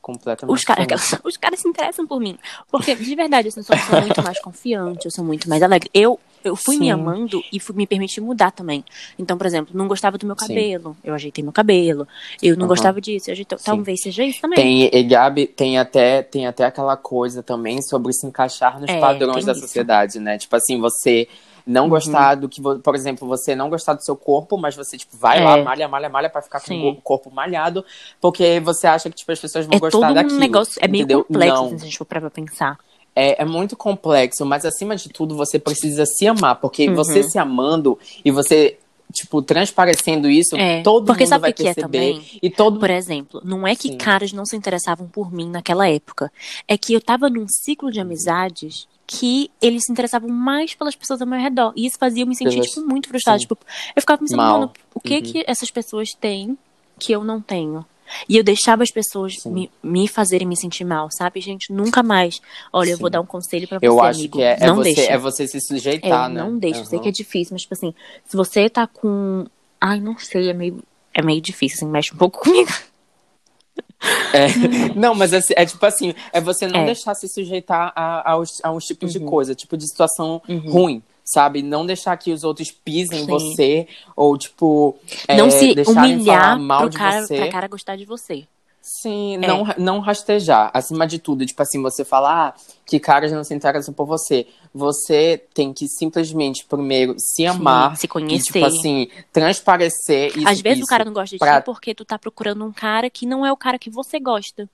Completamente. 0.00 0.54
os, 0.54 0.64
cara, 0.64 0.84
diferente. 0.84 1.20
os 1.24 1.36
caras 1.36 1.60
se 1.60 1.68
interessam 1.68 2.06
por 2.06 2.20
mim. 2.20 2.38
Porque, 2.70 2.94
de 2.94 3.14
verdade, 3.14 3.48
assim, 3.48 3.60
eu 3.60 3.64
sou, 3.64 3.76
sou 3.78 4.00
muito 4.00 4.22
mais 4.22 4.38
confiante, 4.40 5.04
eu 5.06 5.10
sou 5.10 5.24
muito 5.24 5.48
mais 5.48 5.62
alegre. 5.62 5.90
Eu, 5.94 6.18
eu 6.44 6.56
fui 6.56 6.76
me 6.76 6.86
Sim. 6.86 6.90
amando 6.90 7.40
e 7.52 7.60
fui 7.60 7.74
me 7.76 7.86
permitir 7.86 8.20
mudar 8.20 8.50
também. 8.50 8.84
Então, 9.16 9.38
por 9.38 9.46
exemplo, 9.46 9.76
não 9.76 9.86
gostava 9.86 10.18
do 10.18 10.26
meu 10.26 10.34
Sim. 10.36 10.48
cabelo, 10.48 10.96
eu 11.04 11.14
ajeitei 11.14 11.42
meu 11.44 11.52
cabelo. 11.52 12.06
Eu 12.42 12.56
não 12.56 12.62
Aham. 12.62 12.68
gostava 12.68 13.00
disso, 13.00 13.30
eu 13.30 13.32
ajeitei. 13.32 13.56
Sim. 13.58 13.64
Talvez 13.64 14.02
seja 14.02 14.24
isso 14.24 14.40
também. 14.40 14.58
Tem, 14.58 14.90
e 14.92 15.02
Gabi, 15.04 15.46
tem 15.46 15.78
até, 15.78 16.20
tem 16.22 16.46
até 16.46 16.64
aquela 16.64 16.96
coisa 16.96 17.42
também 17.44 17.80
sobre 17.80 18.12
se 18.12 18.26
encaixar 18.26 18.51
nos 18.80 18.90
É, 18.90 18.98
padrões 19.00 19.44
da 19.44 19.52
isso. 19.52 19.60
sociedade, 19.62 20.18
né? 20.18 20.38
Tipo 20.38 20.56
assim, 20.56 20.80
você 20.80 21.28
não 21.66 21.84
Uhum. 21.84 21.90
gostar 21.90 22.34
do 22.34 22.48
que, 22.48 22.60
por 22.60 22.94
exemplo, 22.94 23.26
você 23.28 23.54
não 23.54 23.70
gostar 23.70 23.94
do 23.94 24.02
seu 24.04 24.16
corpo, 24.16 24.58
mas 24.58 24.74
você, 24.74 24.96
tipo, 24.98 25.16
vai 25.16 25.38
É. 25.38 25.44
lá, 25.44 25.62
malha, 25.62 25.86
malha, 25.88 26.08
malha 26.08 26.28
pra 26.30 26.42
ficar 26.42 26.58
com 26.60 26.66
Sim. 26.66 26.88
o 26.88 26.96
corpo 26.96 27.30
malhado, 27.30 27.84
porque 28.20 28.58
você 28.60 28.86
acha 28.88 29.08
que, 29.08 29.14
tipo, 29.16 29.30
as 29.30 29.38
pessoas 29.38 29.66
vão 29.66 29.76
É 29.76 29.80
gostar 29.80 29.98
todo 29.98 30.10
um 30.10 30.14
daquilo. 30.14 30.38
negócio, 30.40 30.74
é 30.82 30.88
meio 30.88 31.02
entendeu? 31.04 31.24
complexo, 31.24 31.62
Não. 31.62 31.68
se 31.68 31.74
a 31.76 31.78
gente 31.78 31.98
for 31.98 32.04
pra 32.04 32.28
pensar. 32.30 32.78
É, 33.14 33.42
é 33.42 33.44
muito 33.44 33.76
complexo, 33.76 34.44
mas 34.46 34.64
acima 34.64 34.96
de 34.96 35.08
tudo 35.10 35.36
você 35.36 35.58
precisa 35.58 36.04
se 36.06 36.26
amar, 36.26 36.56
porque 36.56 36.88
Uhum. 36.88 36.94
você 36.94 37.22
se 37.22 37.38
amando 37.38 37.98
e 38.24 38.30
você, 38.30 38.78
tipo, 39.12 39.40
transparecendo 39.42 40.28
isso, 40.28 40.56
É, 40.56 40.82
todo 40.82 41.06
porque 41.06 41.24
mundo 41.24 41.28
sabe 41.30 41.40
vai 41.42 41.50
o 41.50 41.54
que 41.54 41.62
é 41.68 41.74
perceber. 41.74 42.12
também? 42.14 42.26
E 42.42 42.50
todo 42.50 42.78
Por 42.78 42.90
exemplo, 42.90 43.40
não 43.44 43.66
é 43.66 43.74
que 43.74 43.88
Sim. 43.88 43.96
caras 43.96 44.32
não 44.32 44.44
se 44.44 44.56
interessavam 44.56 45.06
por 45.08 45.32
mim 45.32 45.48
naquela 45.48 45.88
época. 45.88 46.30
É 46.68 46.76
que 46.76 46.92
eu 46.92 47.00
tava 47.00 47.28
num 47.30 47.46
ciclo 47.48 47.90
de 47.90 48.00
amizades 48.00 48.86
que 49.06 49.50
eles 49.60 49.82
se 49.84 49.92
interessavam 49.92 50.28
mais 50.30 50.74
pelas 50.74 50.94
pessoas 50.94 51.20
ao 51.20 51.26
meu 51.26 51.38
redor. 51.38 51.72
E 51.76 51.86
isso 51.86 51.98
fazia 51.98 52.22
eu 52.22 52.26
me 52.26 52.34
sentir, 52.34 52.60
tipo, 52.62 52.80
muito 52.86 53.08
frustrada. 53.08 53.38
Tipo, 53.38 53.58
eu 53.94 54.00
ficava 54.00 54.18
pensando, 54.18 54.38
Mal. 54.38 54.58
mano, 54.60 54.72
o 54.94 55.00
que 55.00 55.16
Uhum. 55.16 55.22
que 55.22 55.44
essas 55.46 55.70
pessoas 55.70 56.08
têm 56.18 56.56
que 56.98 57.12
eu 57.12 57.22
não 57.22 57.40
tenho? 57.40 57.84
E 58.28 58.36
eu 58.36 58.44
deixava 58.44 58.82
as 58.82 58.90
pessoas 58.90 59.44
me, 59.46 59.70
me 59.82 60.06
fazerem 60.08 60.46
me 60.46 60.56
sentir 60.56 60.84
mal, 60.84 61.08
sabe? 61.10 61.40
Gente, 61.40 61.72
nunca 61.72 62.02
mais. 62.02 62.40
Olha, 62.72 62.90
eu 62.90 62.96
Sim. 62.96 63.00
vou 63.02 63.10
dar 63.10 63.20
um 63.20 63.26
conselho 63.26 63.66
pra 63.68 63.78
você, 63.78 63.86
Eu 63.86 64.00
acho 64.00 64.18
amigo. 64.20 64.38
que 64.38 64.42
é, 64.44 64.56
é 64.60 64.66
não 64.66 64.76
você, 64.76 64.94
deixa. 64.94 65.12
é 65.12 65.18
você 65.18 65.46
se 65.46 65.56
É, 65.56 65.60
sujeitar, 65.60 66.28
né? 66.28 66.42
não 66.42 66.58
deixa. 66.58 66.80
Eu 66.80 66.84
sei 66.86 66.98
que 67.00 67.08
é 67.08 67.12
difícil, 67.12 67.52
mas, 67.54 67.62
tipo 67.62 67.74
assim, 67.74 67.94
se 68.26 68.36
você 68.36 68.68
tá 68.68 68.86
com. 68.86 69.46
Ai, 69.80 70.00
não 70.00 70.16
sei, 70.18 70.48
é 70.48 70.52
meio, 70.52 70.82
é 71.14 71.22
meio 71.22 71.40
difícil, 71.40 71.76
assim, 71.78 71.86
mexe 71.86 72.14
um 72.14 72.16
pouco 72.16 72.40
comigo. 72.44 72.70
É, 74.32 74.46
não, 74.96 75.14
mas 75.14 75.32
é, 75.32 75.40
é 75.56 75.64
tipo 75.66 75.84
assim, 75.86 76.14
é 76.32 76.40
você 76.40 76.66
não 76.66 76.80
É. 76.80 76.84
deixar 76.86 77.14
se 77.14 77.28
sujeitar 77.28 77.92
a, 77.94 78.32
aos, 78.32 78.60
a 78.62 78.72
uns 78.72 78.84
tipos 78.84 79.12
de 79.12 79.18
Uhum. 79.18 79.26
coisa, 79.26 79.54
tipo 79.54 79.76
de 79.76 79.86
situação 79.88 80.42
Uhum. 80.48 80.58
ruim, 80.70 81.02
sabe? 81.32 81.62
Não 81.62 81.86
deixar 81.86 82.16
que 82.16 82.32
os 82.32 82.44
outros 82.44 82.70
pisem 82.70 83.20
em 83.20 83.24
Sim. 83.24 83.30
você, 83.30 83.88
ou 84.16 84.36
tipo, 84.36 84.96
é, 85.26 85.36
não 85.36 85.50
se 85.50 85.74
humilhar 85.86 86.58
mal 86.58 86.88
pro 86.88 86.98
cara, 86.98 87.26
você. 87.26 87.36
pra 87.36 87.48
cara 87.50 87.68
gostar 87.68 87.96
de 87.96 88.04
você. 88.04 88.44
Sim, 88.84 89.36
É. 89.36 89.46
não, 89.46 89.64
não 89.78 90.00
rastejar. 90.00 90.68
Acima 90.74 91.06
de 91.06 91.20
tudo, 91.20 91.46
tipo 91.46 91.62
assim, 91.62 91.80
você 91.80 92.04
falar 92.04 92.48
ah, 92.48 92.54
que 92.84 92.98
caras 92.98 93.30
não 93.30 93.44
se 93.44 93.54
interessam 93.54 93.94
por 93.94 94.06
você. 94.06 94.44
Você 94.74 95.40
tem 95.54 95.72
que 95.72 95.86
simplesmente, 95.86 96.64
primeiro, 96.64 97.14
se 97.16 97.46
amar. 97.46 97.96
se 97.96 98.06
E, 98.06 98.08
conhecer. 98.08 98.52
tipo 98.52 98.64
assim, 98.64 99.08
transparecer 99.32 100.36
isso. 100.36 100.48
Às 100.48 100.60
vezes 100.60 100.78
isso 100.78 100.86
o 100.86 100.88
cara 100.88 101.04
não 101.04 101.12
gosta 101.12 101.36
de 101.36 101.38
pra- 101.38 101.60
ti 101.60 101.64
porque 101.64 101.94
tu 101.94 102.04
tá 102.04 102.18
procurando 102.18 102.64
um 102.64 102.72
cara 102.72 103.08
que 103.08 103.24
não 103.24 103.46
é 103.46 103.52
o 103.52 103.56
cara 103.56 103.78
que 103.78 103.88
você 103.90 104.18
gosta. 104.18 104.68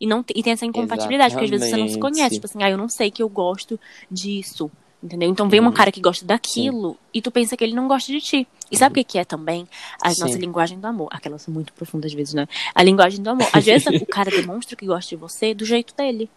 E, 0.00 0.06
não 0.06 0.22
e 0.34 0.42
tem 0.42 0.52
essa 0.52 0.66
incompatibilidade, 0.66 1.32
porque 1.32 1.44
às 1.46 1.50
vezes 1.50 1.66
você 1.70 1.76
não 1.76 1.86
se 1.86 1.92
Exatamente. 1.94 2.16
conhece. 2.16 2.34
Tipo 2.34 2.46
assim, 2.46 2.62
ah, 2.62 2.68
eu 2.70 2.76
não 2.76 2.88
sei 2.88 3.10
que 3.10 3.22
eu 3.22 3.28
gosto 3.30 3.80
disso. 4.10 4.70
Entendeu? 5.04 5.28
Então 5.28 5.50
vem 5.50 5.60
um 5.60 5.66
Uhum. 5.66 5.72
cara 5.72 5.92
que 5.92 6.00
gosta 6.00 6.24
daquilo 6.24 6.96
e 7.12 7.20
tu 7.20 7.30
pensa 7.30 7.54
que 7.58 7.62
ele 7.62 7.74
não 7.74 7.86
gosta 7.86 8.10
de 8.10 8.22
ti. 8.22 8.48
E 8.70 8.76
sabe 8.78 8.92
o 8.92 8.94
que 8.94 9.04
que 9.04 9.18
é 9.18 9.24
também? 9.24 9.68
A 10.02 10.10
Sim. 10.10 10.22
nossa 10.22 10.38
linguagem 10.38 10.80
do 10.80 10.86
amor. 10.86 11.08
Aquelas 11.10 11.42
são 11.42 11.52
muito 11.52 11.74
profundas 11.74 12.10
às 12.10 12.14
vezes, 12.16 12.32
né? 12.32 12.48
A 12.74 12.82
linguagem 12.82 13.22
do 13.22 13.28
amor. 13.28 13.46
Às 13.52 13.66
vezes 13.66 13.86
o 14.00 14.06
cara 14.06 14.30
demonstra 14.30 14.74
que 14.74 14.86
gosta 14.86 15.10
de 15.10 15.16
você 15.16 15.52
do 15.52 15.66
jeito 15.66 15.94
dele. 15.94 16.30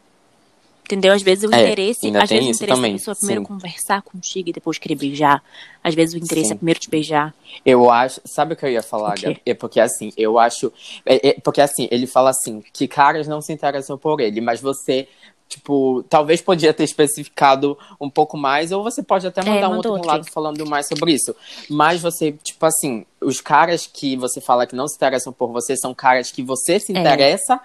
Entendeu? 0.83 1.13
Às 1.13 1.21
vezes 1.21 1.49
o 1.49 1.53
É, 1.53 1.63
interesse, 1.63 2.07
às 2.17 2.29
vezes 2.29 2.47
o 2.47 2.49
interesse 2.51 2.65
também, 2.67 2.91
da 2.93 2.97
pessoa 2.97 3.13
é 3.13 3.17
primeiro 3.17 3.41
sim. 3.41 3.45
conversar 3.47 4.01
contigo 4.01 4.49
e 4.49 4.53
depois 4.53 4.77
querer 4.77 4.95
beijar. 4.95 5.41
Às 5.83 5.95
vezes 5.95 6.15
o 6.15 6.17
interesse 6.17 6.47
Sim. 6.49 6.53
é 6.53 6.57
primeiro 6.57 6.79
te 6.79 6.89
beijar. 6.89 7.33
Eu 7.65 7.89
acho. 7.89 8.21
Sabe 8.25 8.53
o 8.53 8.55
que 8.57 8.65
eu 8.65 8.69
ia 8.71 8.83
falar? 8.83 9.17
Gabi? 9.19 9.41
É 9.45 9.53
porque 9.53 9.79
assim, 9.81 10.11
eu 10.17 10.37
acho. 10.39 10.71
É, 11.05 11.29
é 11.29 11.33
porque 11.41 11.61
assim, 11.61 11.87
ele 11.91 12.07
fala 12.07 12.29
assim, 12.29 12.61
que 12.73 12.87
caras 12.87 13.27
não 13.27 13.41
se 13.41 13.51
interessam 13.53 13.97
por 13.97 14.19
ele, 14.19 14.39
mas 14.41 14.59
você. 14.61 15.07
Tipo, 15.47 16.03
talvez 16.09 16.41
podia 16.41 16.73
ter 16.73 16.83
especificado 16.83 17.77
um 18.01 18.09
pouco 18.09 18.37
mais, 18.37 18.71
ou 18.71 18.83
você 18.83 19.01
pode 19.01 19.25
até 19.25 19.41
É, 19.41 19.43
mandar 19.45 19.67
um 19.69 19.75
manda 19.75 19.75
outro 19.77 19.91
outro. 19.93 20.07
lado 20.07 20.25
falando 20.31 20.65
mais 20.65 20.87
sobre 20.87 21.13
isso. 21.13 21.33
Mas 21.69 22.01
você, 22.01 22.33
tipo 22.43 22.65
assim, 22.65 23.05
os 23.21 23.39
caras 23.39 23.87
que 23.87 24.17
você 24.17 24.41
fala 24.41 24.67
que 24.67 24.75
não 24.75 24.87
se 24.87 24.95
interessam 24.95 25.31
por 25.31 25.47
você 25.51 25.77
são 25.77 25.93
caras 25.93 26.31
que 26.31 26.43
você 26.43 26.79
se 26.79 26.95
É. 26.95 26.99
interessa 26.99 27.59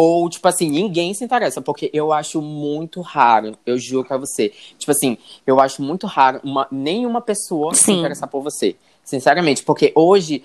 Ou, 0.00 0.30
tipo 0.30 0.46
assim, 0.46 0.70
ninguém 0.70 1.12
se 1.12 1.24
interessa, 1.24 1.60
porque 1.60 1.90
eu 1.92 2.12
acho 2.12 2.40
muito 2.40 3.00
raro, 3.00 3.56
eu 3.66 3.76
juro 3.76 4.06
pra 4.06 4.16
você. 4.16 4.52
Tipo 4.78 4.92
assim, 4.92 5.18
eu 5.44 5.58
acho 5.58 5.82
muito 5.82 6.06
raro 6.06 6.40
uma, 6.44 6.68
nenhuma 6.70 7.20
pessoa 7.20 7.74
se 7.74 7.82
Sim. 7.86 7.98
interessar 7.98 8.28
por 8.28 8.40
você. 8.40 8.76
Sinceramente, 9.02 9.64
porque 9.64 9.90
hoje, 9.96 10.44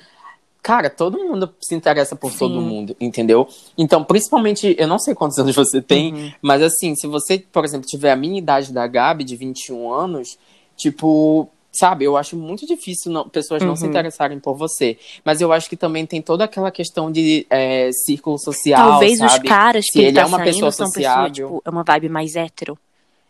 cara, 0.64 0.90
todo 0.90 1.20
mundo 1.20 1.54
se 1.62 1.76
interessa 1.76 2.16
por 2.16 2.32
Sim. 2.32 2.38
todo 2.40 2.62
mundo, 2.62 2.96
entendeu? 3.00 3.48
Então, 3.78 4.04
principalmente, 4.04 4.76
eu 4.80 4.88
não 4.88 4.98
sei 4.98 5.14
quantos 5.14 5.38
anos 5.38 5.54
você 5.56 5.82
tem, 5.82 6.14
Uhum. 6.14 6.32
mas 6.42 6.62
assim, 6.64 6.96
se 6.96 7.06
você, 7.06 7.38
por 7.38 7.66
exemplo, 7.66 7.86
tiver 7.86 8.12
a 8.12 8.16
minha 8.16 8.40
idade 8.40 8.72
da 8.74 8.88
Gabi, 8.88 9.24
de 9.26 9.36
21 9.36 9.92
anos, 9.92 10.40
tipo, 10.78 11.50
sabe, 11.72 12.06
eu 12.06 12.16
acho 12.16 12.36
muito 12.38 12.66
difícil 12.66 13.12
não- 13.12 13.28
pessoas 13.28 13.62
não 13.64 13.76
se 13.76 13.84
Uhum. 13.84 13.90
interessarem 13.90 14.40
por 14.40 14.56
você. 14.56 14.98
Mas 15.26 15.42
eu 15.42 15.52
acho 15.52 15.68
que 15.70 15.76
também 15.76 16.06
tem 16.06 16.22
toda 16.22 16.44
aquela 16.46 16.72
questão 16.72 17.12
de 17.12 17.46
é, 17.50 17.90
círculo 17.92 18.38
social, 18.40 18.92
Talvez 18.92 19.20
os 19.20 19.32
sabe? 19.32 19.48
caras 19.50 19.86
Se 19.86 19.92
que 19.94 20.00
ele, 20.00 20.08
ele 20.08 20.16
tá 20.16 20.22
é 20.22 20.26
uma 20.26 20.40
pessoa 20.40 20.72
sociável. 20.72 21.32
tipo, 21.48 21.62
é 21.66 21.70
uma 21.70 21.84
vibe 21.84 22.10
mais 22.10 22.36
hétero. 22.36 22.78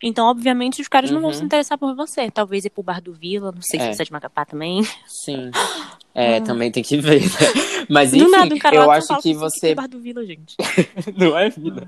Então, 0.04 0.28
obviamente, 0.28 0.82
os 0.82 0.88
caras 0.90 1.10
não 1.10 1.22
vão 1.22 1.30
Uhum. 1.32 1.36
se 1.38 1.44
interessar 1.46 1.78
por 1.78 1.96
você. 1.96 2.30
Talvez 2.30 2.66
ir 2.66 2.70
pro 2.70 2.84
bar 2.84 3.02
do 3.02 3.14
Vila, 3.14 3.52
não 3.54 3.62
sei 3.62 3.80
É. 3.80 3.84
se 3.92 3.96
você 3.98 4.02
é 4.04 4.06
de 4.06 4.12
Macapá 4.12 4.44
também. 4.46 4.84
Sim. 5.08 5.50
É, 6.16 6.40
também 6.42 6.72
tem 6.72 6.84
que 6.84 6.96
ver, 6.98 7.22
né? 7.24 7.86
Mas 7.90 8.14
enfim, 8.14 8.30
nada, 8.30 8.56
cara 8.60 8.76
eu 8.76 8.92
acho 8.92 9.20
que 9.20 9.34
você 9.34 9.70
"Que 9.70 9.74
bar 9.74 9.88
do 9.88 10.00
Vila, 10.00 10.24
gente. 10.24 10.56
Não 11.18 11.36
é 11.36 11.50
vida. 11.50 11.88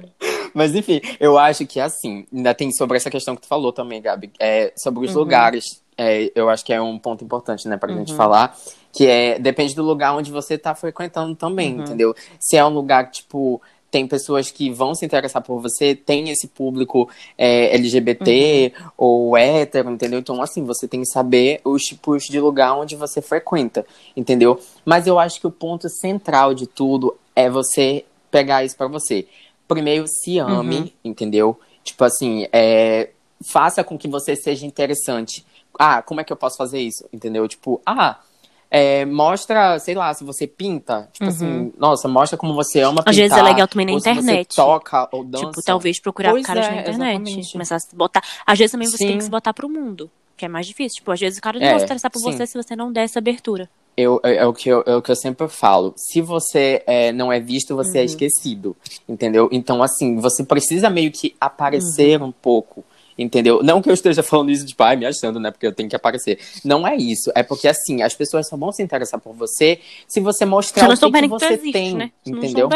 Mas 0.52 0.74
enfim, 0.74 1.00
eu 1.20 1.38
acho 1.38 1.64
que 1.68 1.80
assim, 1.80 2.26
ainda 2.34 2.52
tem 2.56 2.72
sobre 2.72 2.98
essa 2.98 3.12
questão 3.12 3.36
que 3.36 3.44
tu 3.44 3.48
falou 3.48 3.72
também, 3.72 4.02
Gabi, 4.02 4.32
é, 4.40 4.74
sobre 4.76 5.06
os 5.06 5.14
Uhum. 5.14 5.20
lugares. 5.22 5.80
é, 5.98 6.30
eu 6.36 6.50
acho 6.50 6.66
que 6.66 6.74
é 6.74 6.82
um 6.82 6.98
ponto 7.00 7.24
importante, 7.24 7.68
né, 7.70 7.78
pra 7.78 7.94
gente 7.94 8.12
Uhum. 8.12 8.18
falar. 8.18 8.58
Que 8.92 9.06
é, 9.08 9.38
depende 9.40 9.74
do 9.76 9.84
lugar 9.84 10.14
onde 10.16 10.30
você 10.32 10.58
tá 10.58 10.74
frequentando 10.76 11.34
também, 11.36 11.76
Uhum. 11.76 11.82
entendeu? 11.84 12.16
Se 12.40 12.58
é 12.58 12.66
um 12.66 12.70
lugar 12.70 13.12
tipo, 13.12 13.62
tem 13.96 14.06
pessoas 14.06 14.52
que 14.52 14.70
vão 14.70 14.94
se 14.94 15.06
interessar 15.06 15.42
por 15.42 15.62
você, 15.62 15.96
tem 15.96 16.30
esse 16.30 16.50
público 16.50 17.10
é, 17.38 17.74
LGBT 17.76 18.74
Uhum. 18.78 18.90
ou 18.98 19.38
hétero, 19.38 19.90
entendeu? 19.90 20.20
Então, 20.20 20.42
assim, 20.42 20.66
você 20.66 20.86
tem 20.86 21.00
que 21.00 21.08
saber 21.08 21.62
os 21.64 21.82
tipos 21.82 22.26
de 22.26 22.38
lugar 22.38 22.78
onde 22.78 22.94
você 22.98 23.22
frequenta, 23.22 23.86
entendeu? 24.14 24.60
Mas 24.84 25.08
eu 25.08 25.18
acho 25.18 25.40
que 25.40 25.48
o 25.48 25.52
ponto 25.52 25.88
central 25.88 26.54
de 26.54 26.68
tudo 26.68 27.16
é 27.34 27.50
você 27.50 28.04
pegar 28.30 28.66
isso 28.66 28.76
pra 28.76 28.88
você. 28.88 29.26
Primeiro, 29.66 30.06
se 30.10 30.40
ame, 30.40 30.76
Uhum. 30.80 30.90
entendeu? 31.06 31.58
Tipo 31.82 32.04
assim, 32.04 32.48
é, 32.52 33.12
faça 33.50 33.82
com 33.82 33.98
que 33.98 34.10
você 34.10 34.36
seja 34.36 34.66
interessante. 34.66 35.46
Ah, 35.80 36.02
como 36.02 36.20
é 36.20 36.26
que 36.26 36.34
eu 36.34 36.38
posso 36.38 36.58
fazer 36.58 36.80
isso? 36.82 37.06
Entendeu? 37.14 37.48
Tipo, 37.48 37.80
ah, 37.86 38.20
é, 38.78 39.06
mostra, 39.06 39.80
sei 39.80 39.96
lá, 39.96 40.14
se 40.14 40.24
você 40.24 40.46
pinta. 40.46 41.08
Tipo 41.14 41.26
Uhum. 41.26 41.30
assim, 41.32 41.74
nossa, 41.78 42.08
mostra 42.08 42.38
como 42.38 42.54
você 42.54 42.82
ama 42.82 42.98
pintar. 42.98 43.12
Às 43.12 43.16
vezes 43.18 43.38
é 43.38 43.42
legal 43.42 43.68
também 43.68 43.86
na 43.86 43.94
internet. 43.94 44.48
Você 44.54 44.56
toca 44.62 45.08
ou 45.12 45.24
dança. 45.24 45.46
Tipo, 45.46 45.62
talvez 45.64 46.00
procurar 46.02 46.32
Pois 46.32 46.46
caras 46.46 46.66
é, 46.66 46.70
na 46.70 46.82
internet. 46.82 47.22
exatamente. 47.22 47.52
Começar 47.54 47.76
a 47.76 47.80
se 47.80 47.96
botar. 47.96 48.22
Às 48.46 48.58
vezes 48.60 48.72
também 48.72 48.88
você 48.90 48.98
tem 48.98 49.08
Sim. 49.14 49.18
que 49.20 49.24
se 49.24 49.30
botar 49.30 49.54
pro 49.54 49.70
mundo. 49.70 50.10
Que 50.38 50.44
é 50.46 50.48
mais 50.50 50.68
difícil. 50.68 50.98
Tipo, 50.98 51.12
às 51.12 51.20
vezes 51.20 51.40
o 51.40 51.42
cara 51.42 51.58
não 51.58 51.66
É, 51.66 51.70
vai 51.70 51.80
se 51.80 51.86
interessar 51.86 52.12
por 52.12 52.20
sim. 52.20 52.32
você 52.34 52.46
se 52.46 52.58
você 52.62 52.76
não 52.76 52.92
der 52.92 53.04
essa 53.06 53.20
abertura. 53.20 53.70
Eu, 53.96 54.20
é, 54.22 54.36
é 54.36 54.46
o 54.46 54.52
que 54.54 54.68
eu, 54.68 54.84
é 54.86 54.94
o 54.94 55.02
que 55.02 55.10
eu 55.10 55.16
sempre 55.16 55.48
falo. 55.48 55.94
Se 55.96 56.20
você 56.20 56.84
é, 56.86 57.14
não 57.14 57.32
é 57.32 57.40
visto, 57.40 57.74
você 57.74 58.00
é 58.00 58.02
Uhum. 58.02 58.06
esquecido. 58.06 58.76
Entendeu? 59.08 59.48
Então, 59.54 59.82
assim, 59.82 60.18
você 60.20 60.44
precisa 60.44 60.90
meio 60.90 61.10
que 61.14 61.28
Uhum. 61.30 61.34
aparecer 61.40 62.22
um 62.22 62.32
pouco. 62.34 62.84
Entendeu? 63.18 63.64
Não 63.64 63.82
que 63.82 63.90
eu 63.90 63.94
esteja 63.94 64.22
falando 64.22 64.52
isso 64.52 64.66
de 64.66 64.76
pai, 64.76 64.96
me 64.98 65.06
achando, 65.06 65.40
né? 65.40 65.50
Porque 65.50 65.66
eu 65.66 65.72
tenho 65.72 65.88
que 65.90 65.96
aparecer. 65.96 66.38
Não 66.66 66.86
é 66.86 66.96
isso. 66.98 67.32
É 67.34 67.44
porque, 67.44 67.66
assim, 67.68 68.02
as 68.02 68.14
pessoas 68.14 68.48
só 68.50 68.58
vão 68.58 68.72
se 68.74 68.84
interessar 68.84 69.20
por 69.22 69.34
você 69.34 69.80
se 70.08 70.20
você 70.20 70.40
Se 70.40 70.46
mostrar 70.46 70.86
elas 70.86 71.02
o 71.02 71.10
que, 71.12 71.22
que 71.22 71.28
você 71.30 71.46
existe, 71.54 71.72
tem. 71.72 71.96
né? 71.96 72.12
Se 72.24 72.32
Entendeu? 72.32 72.70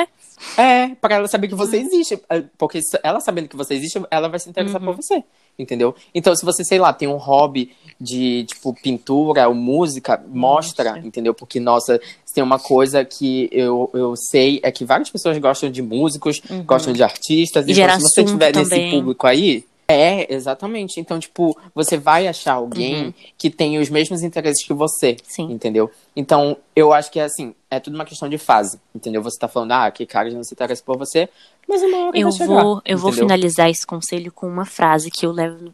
É, 0.58 0.96
pra 1.01 1.15
ela 1.15 1.27
saber 1.27 1.50
que 1.50 1.55
você 1.55 1.77
existe. 1.77 2.17
É, 2.29 2.41
Porque 2.58 2.81
se 2.81 2.98
ela 3.03 3.19
sabendo 3.19 3.50
que 3.50 3.58
você 3.58 3.74
existe, 3.74 4.01
ela 4.10 4.29
vai 4.29 4.39
se 4.39 4.50
interessar 4.50 4.79
Uhum. 4.81 4.88
por 4.88 4.96
você. 5.03 5.22
Entendeu? 5.58 5.93
Então, 6.15 6.34
se 6.34 6.46
você, 6.46 6.63
sei 6.63 6.79
lá, 6.79 6.93
tem 6.93 7.10
um 7.10 7.17
hobby 7.17 7.74
de, 8.00 8.46
tipo, 8.46 8.74
pintura 8.74 9.46
ou 9.50 9.53
música, 9.53 10.24
mostra, 10.29 10.91
Mostra. 10.93 11.05
entendeu? 11.05 11.34
Porque, 11.34 11.60
nossa, 11.60 12.00
se 12.25 12.34
tem 12.34 12.41
uma 12.41 12.58
coisa 12.58 13.03
que 13.03 13.50
eu, 13.51 13.89
eu 13.93 14.15
sei 14.15 14.62
é 14.63 14.72
que 14.72 14.86
várias 14.86 15.10
pessoas 15.10 15.38
gostam 15.38 15.69
de 15.69 15.81
músicos, 15.81 16.39
Uhum. 16.50 16.63
gostam 16.63 16.93
de 16.93 17.03
artistas. 17.03 17.67
E 17.67 17.74
então, 17.74 18.00
se 18.00 18.03
você 18.03 18.24
tiver 18.24 18.55
nesse 18.55 18.69
também. 18.69 18.89
público 18.91 19.27
aí. 19.27 19.65
É, 19.91 20.31
exatamente. 20.31 21.00
Então, 21.00 21.19
tipo, 21.19 21.58
você 21.74 21.98
vai 21.98 22.27
achar 22.27 22.53
alguém 22.53 23.05
Uhum. 23.08 23.13
que 23.38 23.50
tem 23.50 23.79
os 23.79 23.89
mesmos 23.89 24.22
interesses 24.22 24.63
que 24.63 24.72
você. 24.74 25.17
Sim. 25.24 25.51
Entendeu? 25.51 25.89
Então, 26.15 26.55
eu 26.75 26.93
acho 26.93 27.12
que 27.12 27.19
é 27.19 27.24
assim, 27.24 27.55
é 27.72 27.79
tudo 27.79 27.96
uma 27.96 28.05
questão 28.05 28.29
de 28.29 28.38
fase. 28.38 28.79
Entendeu? 28.93 29.24
Você 29.24 29.39
tá 29.39 29.48
falando, 29.48 29.72
ah, 29.72 29.89
que 29.89 30.05
cara 30.05 30.29
não 30.29 30.43
se 30.43 30.53
interessa 30.53 30.84
por 30.86 30.96
você, 30.96 31.27
mas 31.67 31.81
uma 31.81 32.08
hora 32.08 32.17
Eu 32.19 32.29
vai 32.29 32.38
chegar. 32.38 32.63
vou, 32.63 32.81
eu 32.86 32.98
vou 33.00 33.10
entendeu? 33.10 33.27
finalizar 33.27 33.67
esse 33.69 33.86
conselho 33.86 34.31
com 34.31 34.48
uma 34.48 34.65
frase 34.65 35.10
que 35.10 35.25
eu 35.25 35.31
levo 35.31 35.74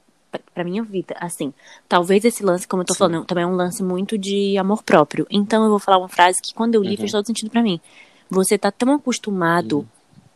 pra- 0.53 0.63
minha 0.63 0.84
vida. 0.84 1.13
Assim, 1.19 1.53
talvez 1.89 2.24
esse 2.24 2.41
lance, 2.43 2.65
como 2.65 2.84
eu 2.84 2.86
tô 2.88 2.93
Sim. 2.93 3.00
falando, 3.00 3.25
também 3.25 3.43
é 3.43 3.48
um 3.48 3.55
lance 3.55 3.84
muito 3.84 4.17
de 4.17 4.57
amor 4.57 4.81
próprio. 4.84 5.27
Então 5.29 5.62
eu 5.63 5.69
vou 5.69 5.79
falar 5.79 5.98
uma 5.98 6.10
frase 6.10 6.41
que 6.41 6.53
quando 6.53 6.75
eu 6.75 6.81
li 6.81 6.91
Uhum. 6.91 6.98
fez 6.98 7.12
todo 7.12 7.25
sentido 7.27 7.50
pra 7.50 7.62
mim. 7.62 7.81
Você 8.29 8.57
tá 8.57 8.72
tão 8.72 8.93
acostumado 8.93 9.79
Uhum. 9.79 9.86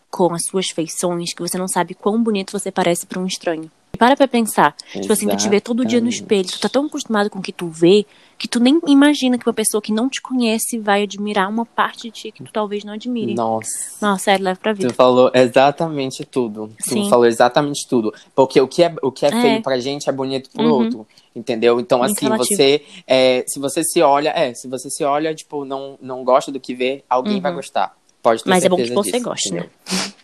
Com 0.09 0.33
as 0.33 0.45
suas 0.45 0.67
feições 0.69 1.33
que 1.33 1.41
você 1.41 1.57
não 1.57 1.67
sabe 1.67 1.93
quão 1.93 2.21
bonito 2.21 2.51
você 2.51 2.71
parece 2.71 3.05
pra 3.05 3.19
um 3.19 3.25
estranho. 3.25 3.69
Para 3.97 4.15
pra 4.15 4.27
pensar. 4.29 4.73
Tipo 4.93 5.11
assim, 5.11 5.27
tu 5.27 5.35
te 5.35 5.49
vê 5.49 5.59
todo 5.59 5.83
dia 5.85 5.99
no 5.99 6.07
espelho, 6.07 6.47
tu 6.47 6.59
tá 6.59 6.69
tão 6.69 6.85
acostumado 6.85 7.29
com 7.29 7.39
o 7.39 7.41
que 7.41 7.51
tu 7.51 7.67
vê, 7.67 8.05
que 8.37 8.47
tu 8.47 8.57
nem 8.59 8.79
imagina 8.87 9.37
que 9.37 9.45
uma 9.45 9.53
pessoa 9.53 9.81
que 9.81 9.91
não 9.91 10.07
te 10.07 10.21
conhece 10.21 10.79
vai 10.79 11.03
admirar 11.03 11.49
uma 11.49 11.65
parte 11.65 12.03
de 12.03 12.11
ti 12.11 12.31
que 12.31 12.41
tu 12.43 12.49
talvez 12.53 12.85
não 12.85 12.93
admire. 12.93 13.33
Nossa. 13.33 13.69
Nossa, 14.01 14.23
sério, 14.25 14.45
leva 14.45 14.57
pra 14.61 14.71
vida. 14.71 14.87
Tu 14.87 14.93
falou 14.95 15.29
exatamente 15.33 16.23
tudo. 16.23 16.71
Sim. 16.79 17.03
Tu 17.03 17.09
falou 17.09 17.25
exatamente 17.25 17.85
tudo. 17.89 18.13
Porque 18.33 18.61
o 18.61 18.67
que 18.69 18.83
é, 18.83 18.95
o 19.01 19.11
que 19.11 19.25
é, 19.25 19.29
É. 19.29 19.41
feio 19.41 19.61
pra 19.61 19.77
gente 19.79 20.07
é 20.07 20.13
bonito 20.13 20.49
pro 20.51 20.63
Uhum. 20.63 20.71
outro. 20.71 21.07
Entendeu? 21.35 21.79
Então, 21.79 22.01
assim, 22.01 22.27
você. 22.29 22.83
é, 23.05 23.43
se 23.47 23.59
você 23.59 23.83
se 23.83 24.01
olha, 24.01 24.29
é, 24.29 24.53
se 24.53 24.67
você 24.69 24.89
se 24.89 25.03
olha, 25.03 25.33
tipo, 25.35 25.65
não, 25.65 25.97
não 26.01 26.23
gosta 26.23 26.51
do 26.51 26.59
que 26.59 26.73
vê, 26.73 27.03
alguém 27.09 27.35
Uhum. 27.35 27.41
vai 27.41 27.53
gostar. 27.53 27.98
Pode 28.21 28.43
ter 28.43 28.49
Mas 28.49 28.63
é 28.65 28.69
bom 28.69 28.75
que 28.77 28.87
você 28.93 29.11
disso, 29.13 29.23
goste, 29.23 29.49
entendeu? 29.49 29.69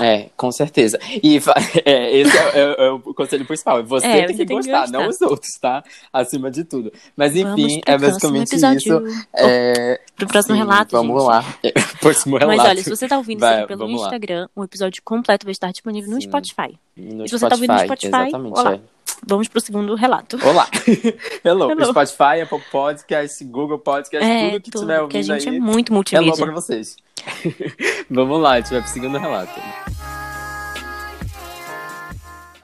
É, 0.00 0.28
com 0.36 0.50
certeza. 0.50 0.98
E 1.22 1.36
é, 1.84 2.16
esse 2.18 2.36
é, 2.36 2.50
é- 2.54 2.86
é 2.86 2.90
o 2.90 2.98
conselho 3.00 3.44
principal. 3.44 3.82
Você 3.84 4.06
É, 4.06 4.26
tem 4.26 4.26
você 4.26 4.32
que 4.32 4.36
tem 4.38 4.46
que 4.46 4.54
gostar, 4.54 4.80
gostar. 4.82 4.98
não 4.98 5.08
os 5.08 5.20
outros, 5.20 5.50
tá? 5.60 5.82
Acima 6.12 6.50
de 6.50 6.64
tudo. 6.64 6.92
Mas 7.16 7.34
enfim, 7.36 7.80
é 7.86 7.96
basicamente 7.98 8.48
episódio. 8.52 9.06
isso. 9.08 9.26
É, 9.34 10.00
Pro 10.16 10.26
próximo 10.26 10.54
sim, 10.54 10.60
relato, 10.60 10.90
Vamos 10.96 11.20
gente. 11.22 11.28
lá. 11.28 11.44
Próximo 12.00 12.36
relato. 12.38 12.56
Mas 12.58 12.68
olha, 12.68 12.82
se 12.82 12.90
você 12.90 13.06
tá 13.08 13.16
ouvindo 13.16 13.40
Vai, 13.40 13.66
pelo 13.66 13.80
vamos 13.80 14.00
lá. 14.00 14.06
Instagram, 14.06 14.48
o 14.56 14.64
episódio 14.64 15.02
completo 15.04 15.44
vai 15.46 15.52
estar 15.52 15.70
disponível 15.72 16.10
no 16.10 16.20
Sim. 16.20 16.28
Spotify. 16.28 16.78
No 16.96 17.28
se 17.28 17.38
você 17.38 17.48
tá 17.48 17.54
ouvindo 17.54 17.72
no 17.74 17.78
Spotify, 17.80 18.06
exatamente. 18.16 18.58
olá. 18.58 18.74
é. 18.74 18.80
Vamos 19.26 19.48
pro 19.48 19.60
segundo 19.60 19.94
relato. 19.96 20.38
Olá. 20.46 20.68
Hello. 21.44 21.70
Hello. 21.70 21.86
Spotify, 21.86 22.40
Apple 22.42 22.62
Podcast, 22.70 23.44
Google 23.44 23.78
Podcast, 23.78 24.24
é, 24.28 24.50
tudo 24.50 24.60
que 24.62 24.70
tudo, 24.70 24.80
tiver 24.82 24.94
que 24.94 25.00
a 25.00 25.02
ouvindo 25.02 25.22
gente 25.24 25.48
aí. 25.48 25.56
é 25.56 25.60
muito 25.60 25.88
Hello 25.90 25.94
multimídia. 25.94 26.36
pra 26.44 26.52
vocês. 26.54 26.96
Vamos 28.10 28.40
lá, 28.40 28.52
a 28.52 28.60
gente 28.60 28.70
vai 28.70 28.80
pro 28.80 28.90
segundo 28.90 29.18
relato. 29.18 29.60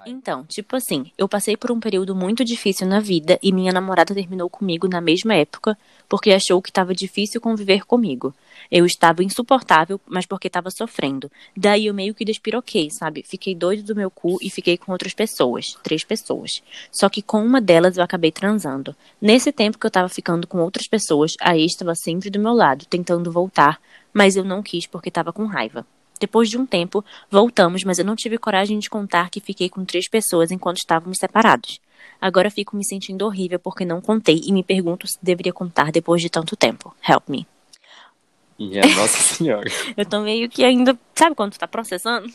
Então, 0.06 0.44
tipo 0.44 0.76
assim, 0.76 1.10
eu 1.16 1.28
passei 1.28 1.56
por 1.56 1.70
um 1.70 1.80
período 1.80 2.14
muito 2.14 2.44
difícil 2.44 2.86
na 2.86 3.00
vida 3.00 3.38
e 3.42 3.52
minha 3.52 3.72
namorada 3.72 4.14
terminou 4.14 4.48
comigo 4.50 4.88
na 4.88 5.00
mesma 5.00 5.34
época 5.34 5.76
porque 6.08 6.30
achou 6.30 6.60
que 6.60 6.70
estava 6.70 6.94
difícil 6.94 7.40
conviver 7.40 7.84
comigo. 7.84 8.34
Eu 8.70 8.86
estava 8.86 9.22
insuportável, 9.22 10.00
mas 10.06 10.26
porque 10.26 10.46
estava 10.46 10.70
sofrendo. 10.70 11.30
Daí 11.56 11.86
eu 11.86 11.94
meio 11.94 12.14
que 12.14 12.24
despiroquei, 12.24 12.88
sabe? 12.90 13.24
Fiquei 13.26 13.54
doido 13.54 13.82
do 13.82 13.96
meu 13.96 14.10
cu 14.10 14.38
e 14.40 14.50
fiquei 14.50 14.76
com 14.76 14.92
outras 14.92 15.14
pessoas, 15.14 15.76
três 15.82 16.04
pessoas. 16.04 16.62
Só 16.90 17.08
que 17.08 17.22
com 17.22 17.44
uma 17.44 17.60
delas 17.60 17.96
eu 17.96 18.04
acabei 18.04 18.30
transando. 18.30 18.94
Nesse 19.20 19.52
tempo 19.52 19.78
que 19.78 19.86
eu 19.86 19.90
tava 19.90 20.08
ficando 20.08 20.46
com 20.46 20.58
outras 20.58 20.86
pessoas, 20.86 21.32
a 21.40 21.56
ex 21.56 21.72
estava 21.72 21.94
sempre 21.94 22.30
do 22.30 22.38
meu 22.38 22.52
lado, 22.52 22.86
tentando 22.86 23.32
voltar, 23.32 23.80
mas 24.14 24.36
eu 24.36 24.44
não 24.44 24.62
quis 24.62 24.86
porque 24.86 25.10
tava 25.10 25.32
com 25.32 25.44
raiva. 25.44 25.84
Depois 26.20 26.48
de 26.48 26.56
um 26.56 26.64
tempo, 26.64 27.04
voltamos, 27.30 27.82
mas 27.84 27.98
eu 27.98 28.04
não 28.04 28.14
tive 28.14 28.38
coragem 28.38 28.78
de 28.78 28.88
contar 28.88 29.28
que 29.28 29.40
fiquei 29.40 29.68
com 29.68 29.84
três 29.84 30.08
pessoas 30.08 30.50
enquanto 30.50 30.78
estávamos 30.78 31.18
separados. 31.18 31.80
Agora 32.20 32.50
fico 32.50 32.76
me 32.76 32.86
sentindo 32.86 33.26
horrível 33.26 33.58
porque 33.58 33.84
não 33.84 34.00
contei 34.00 34.40
e 34.46 34.52
me 34.52 34.62
pergunto 34.62 35.06
se 35.06 35.18
deveria 35.20 35.52
contar 35.52 35.90
depois 35.90 36.22
de 36.22 36.30
tanto 36.30 36.56
tempo. 36.56 36.94
Help 37.06 37.28
me. 37.28 37.46
E 38.58 38.78
a 38.78 38.82
Nossa 38.86 39.18
Senhora. 39.34 39.68
Eu 39.96 40.06
tô 40.06 40.20
meio 40.20 40.48
que 40.48 40.64
ainda. 40.64 40.98
Sabe 41.14 41.34
quando 41.34 41.52
tu 41.52 41.58
tá 41.58 41.66
processando? 41.66 42.30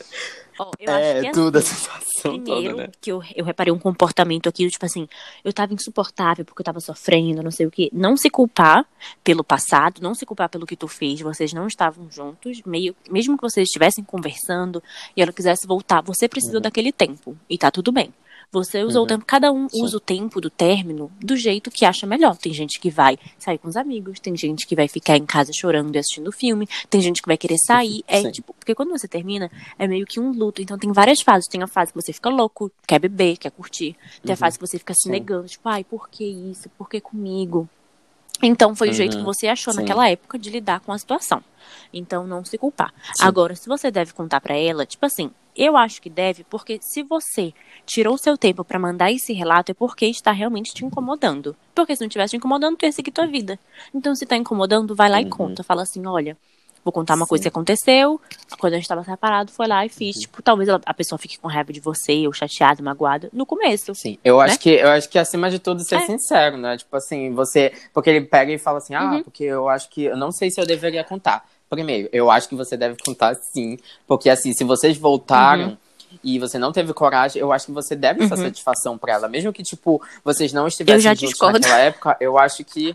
Ó, 0.58 0.70
eu 0.78 0.92
acho 0.92 1.02
é, 1.02 1.20
que 1.22 1.30
tudo 1.32 1.56
a 1.56 1.58
assim, 1.60 1.74
situação 1.74 2.38
Primeiro, 2.38 2.70
toda, 2.76 2.86
né? 2.86 2.92
que 3.00 3.10
eu, 3.10 3.22
eu 3.34 3.44
reparei 3.46 3.72
um 3.72 3.78
comportamento 3.78 4.46
aqui, 4.46 4.68
tipo 4.68 4.84
assim, 4.84 5.08
eu 5.42 5.52
tava 5.54 5.72
insuportável 5.72 6.44
porque 6.44 6.60
eu 6.60 6.64
tava 6.64 6.80
sofrendo, 6.80 7.42
não 7.42 7.50
sei 7.50 7.64
o 7.64 7.70
quê. 7.70 7.88
Não 7.94 8.14
se 8.16 8.28
culpar 8.28 8.84
pelo 9.24 9.42
passado, 9.42 10.02
não 10.02 10.14
se 10.14 10.26
culpar 10.26 10.50
pelo 10.50 10.66
que 10.66 10.76
tu 10.76 10.86
fez, 10.86 11.20
vocês 11.22 11.54
não 11.54 11.66
estavam 11.66 12.10
juntos, 12.10 12.60
meio, 12.66 12.94
mesmo 13.10 13.36
que 13.38 13.42
vocês 13.42 13.66
estivessem 13.68 14.04
conversando 14.04 14.82
e 15.16 15.22
ela 15.22 15.32
quisesse 15.32 15.66
voltar, 15.66 16.02
você 16.02 16.28
precisou 16.28 16.56
Uhum. 16.56 16.62
daquele 16.62 16.92
tempo, 16.92 17.34
e 17.48 17.56
tá 17.56 17.70
tudo 17.70 17.90
bem. 17.90 18.12
Você 18.52 18.82
usou 18.82 19.02
Uhum. 19.02 19.04
o 19.04 19.08
tempo, 19.08 19.24
cada 19.24 19.52
um 19.52 19.68
Sim. 19.68 19.84
usa 19.84 19.96
o 19.96 20.00
tempo 20.00 20.40
do 20.40 20.50
término 20.50 21.10
do 21.20 21.36
jeito 21.36 21.70
que 21.70 21.84
acha 21.84 22.04
melhor. 22.04 22.36
Tem 22.36 22.52
gente 22.52 22.80
que 22.80 22.90
vai 22.90 23.16
sair 23.38 23.58
com 23.58 23.68
os 23.68 23.76
amigos, 23.76 24.18
tem 24.18 24.36
gente 24.36 24.66
que 24.66 24.74
vai 24.74 24.88
ficar 24.88 25.16
em 25.16 25.24
casa 25.24 25.52
chorando 25.54 25.94
e 25.94 25.98
assistindo 25.98 26.32
filme, 26.32 26.68
tem 26.88 27.00
gente 27.00 27.22
que 27.22 27.28
vai 27.28 27.36
querer 27.36 27.58
sair. 27.58 28.02
É 28.10 28.22
Sim. 28.22 28.32
tipo, 28.32 28.52
porque 28.54 28.74
quando 28.74 28.90
você 28.90 29.06
termina, 29.06 29.48
é 29.78 29.86
meio 29.86 30.04
que 30.04 30.18
um 30.18 30.32
luto. 30.32 30.60
Então 30.60 30.76
tem 30.76 30.90
várias 30.90 31.20
fases. 31.20 31.48
Tem 31.48 31.62
a 31.62 31.68
fase 31.68 31.92
que 31.92 32.02
você 32.02 32.12
fica 32.12 32.28
louco, 32.28 32.72
quer 32.88 32.98
beber, 32.98 33.36
quer 33.36 33.50
curtir. 33.52 33.94
Tem 34.22 34.32
a 34.32 34.34
Uhum. 34.34 34.36
fase 34.36 34.58
que 34.58 34.66
você 34.66 34.78
fica 34.78 34.94
se 34.94 35.02
Sim. 35.04 35.10
negando, 35.10 35.46
tipo, 35.46 35.68
ai, 35.68 35.84
por 35.84 36.08
que 36.08 36.24
isso? 36.24 36.68
Por 36.70 36.88
que 36.88 37.00
comigo? 37.00 37.68
Então 38.42 38.74
foi 38.74 38.88
o 38.90 38.92
jeito 38.92 39.12
que 39.12 39.18
Uhum. 39.18 39.24
você 39.32 39.46
achou 39.46 39.72
Sim. 39.72 39.80
naquela 39.80 40.08
época 40.08 40.36
de 40.38 40.50
lidar 40.50 40.80
com 40.80 40.90
a 40.92 40.98
situação. 40.98 41.44
Então 41.92 42.26
não 42.26 42.44
se 42.44 42.58
culpar. 42.58 42.92
Sim. 43.14 43.22
Agora, 43.24 43.54
se 43.54 43.68
você 43.68 43.90
deve 43.92 44.12
contar 44.12 44.40
pra 44.40 44.56
ela, 44.56 44.84
tipo 44.86 45.04
assim, 45.06 45.30
eu 45.56 45.76
acho 45.76 46.00
que 46.00 46.08
deve, 46.10 46.44
porque 46.44 46.78
se 46.82 47.02
você 47.02 47.52
tirou 47.86 48.14
o 48.14 48.18
seu 48.18 48.36
tempo 48.36 48.64
pra 48.64 48.78
mandar 48.78 49.10
esse 49.12 49.32
relato 49.32 49.70
é 49.70 49.74
porque 49.74 50.06
está 50.06 50.32
realmente 50.32 50.72
te 50.72 50.84
incomodando. 50.84 51.56
Porque 51.74 51.94
se 51.96 52.00
não 52.02 52.08
estivesse 52.08 52.32
te 52.32 52.36
incomodando, 52.36 52.76
tu 52.76 52.84
ia 52.86 52.92
seguir 52.92 53.10
tua 53.10 53.26
vida. 53.26 53.58
Então, 53.94 54.14
se 54.14 54.26
tá 54.26 54.36
incomodando, 54.36 54.94
vai 54.94 55.08
lá 55.08 55.20
e 55.20 55.24
Uhum. 55.24 55.30
conta. 55.30 55.62
Fala 55.62 55.82
assim, 55.82 56.04
olha, 56.06 56.36
vou 56.84 56.92
contar 56.92 57.14
uma 57.14 57.26
coisa 57.26 57.42
Sim. 57.42 57.44
que 57.44 57.48
aconteceu. 57.48 58.20
Quando 58.58 58.74
a 58.74 58.76
gente 58.76 58.88
tava 58.88 59.04
separado, 59.04 59.50
foi 59.52 59.66
lá 59.66 59.84
e 59.84 59.88
fiz. 59.88 60.16
Tipo, 60.16 60.42
talvez 60.42 60.68
a 60.68 60.94
pessoa 60.94 61.18
fique 61.18 61.38
com 61.38 61.48
raiva 61.48 61.72
de 61.72 61.80
você, 61.80 62.26
ou 62.26 62.32
chateada, 62.32 62.82
magoada, 62.82 63.28
no 63.32 63.44
começo. 63.46 63.94
Sim, 63.94 64.18
eu 64.24 64.40
acho 64.40 64.54
Né? 64.56 64.58
que 64.62 64.70
eu 64.70 64.88
acho 64.88 65.08
que 65.08 65.18
acima 65.18 65.50
de 65.50 65.58
tudo 65.58 65.82
ser 65.84 65.96
É. 65.96 66.00
sincero, 66.00 66.56
né? 66.56 66.76
Tipo 66.76 66.96
assim, 66.96 67.32
você, 67.32 67.72
porque 67.92 68.10
ele 68.10 68.22
pega 68.26 68.52
e 68.52 68.58
fala 68.58 68.78
assim: 68.78 68.94
"Ah, 68.94 69.14
Uhum. 69.14 69.22
porque 69.22 69.44
eu 69.44 69.68
acho 69.68 69.88
que 69.90 70.04
eu 70.04 70.16
não 70.16 70.30
sei 70.32 70.50
se 70.50 70.60
eu 70.60 70.66
deveria 70.66 71.04
contar". 71.04 71.44
Primeiro, 71.70 72.08
eu 72.12 72.30
acho 72.30 72.48
que 72.48 72.56
você 72.56 72.76
deve 72.76 72.96
contar 73.02 73.34
sim, 73.36 73.78
porque 74.06 74.28
assim, 74.28 74.52
se 74.52 74.64
vocês 74.64 74.98
voltaram 74.98 75.78
e 76.22 76.36
você 76.38 76.58
não 76.58 76.72
teve 76.72 76.92
coragem, 76.92 77.40
eu 77.40 77.52
acho 77.52 77.66
que 77.66 77.72
você 77.72 77.94
deve 77.94 78.24
essa 78.24 78.34
Uhum. 78.34 78.42
satisfação 78.42 78.98
pra 78.98 79.12
ela, 79.12 79.28
mesmo 79.28 79.52
que 79.52 79.62
tipo 79.62 80.02
vocês 80.24 80.52
não 80.52 80.66
estivessem 80.66 81.00
já 81.00 81.14
juntos 81.14 81.30
discordo. 81.30 81.60
naquela 81.60 81.78
época, 81.78 82.16
eu 82.20 82.36
acho 82.36 82.64
que 82.64 82.94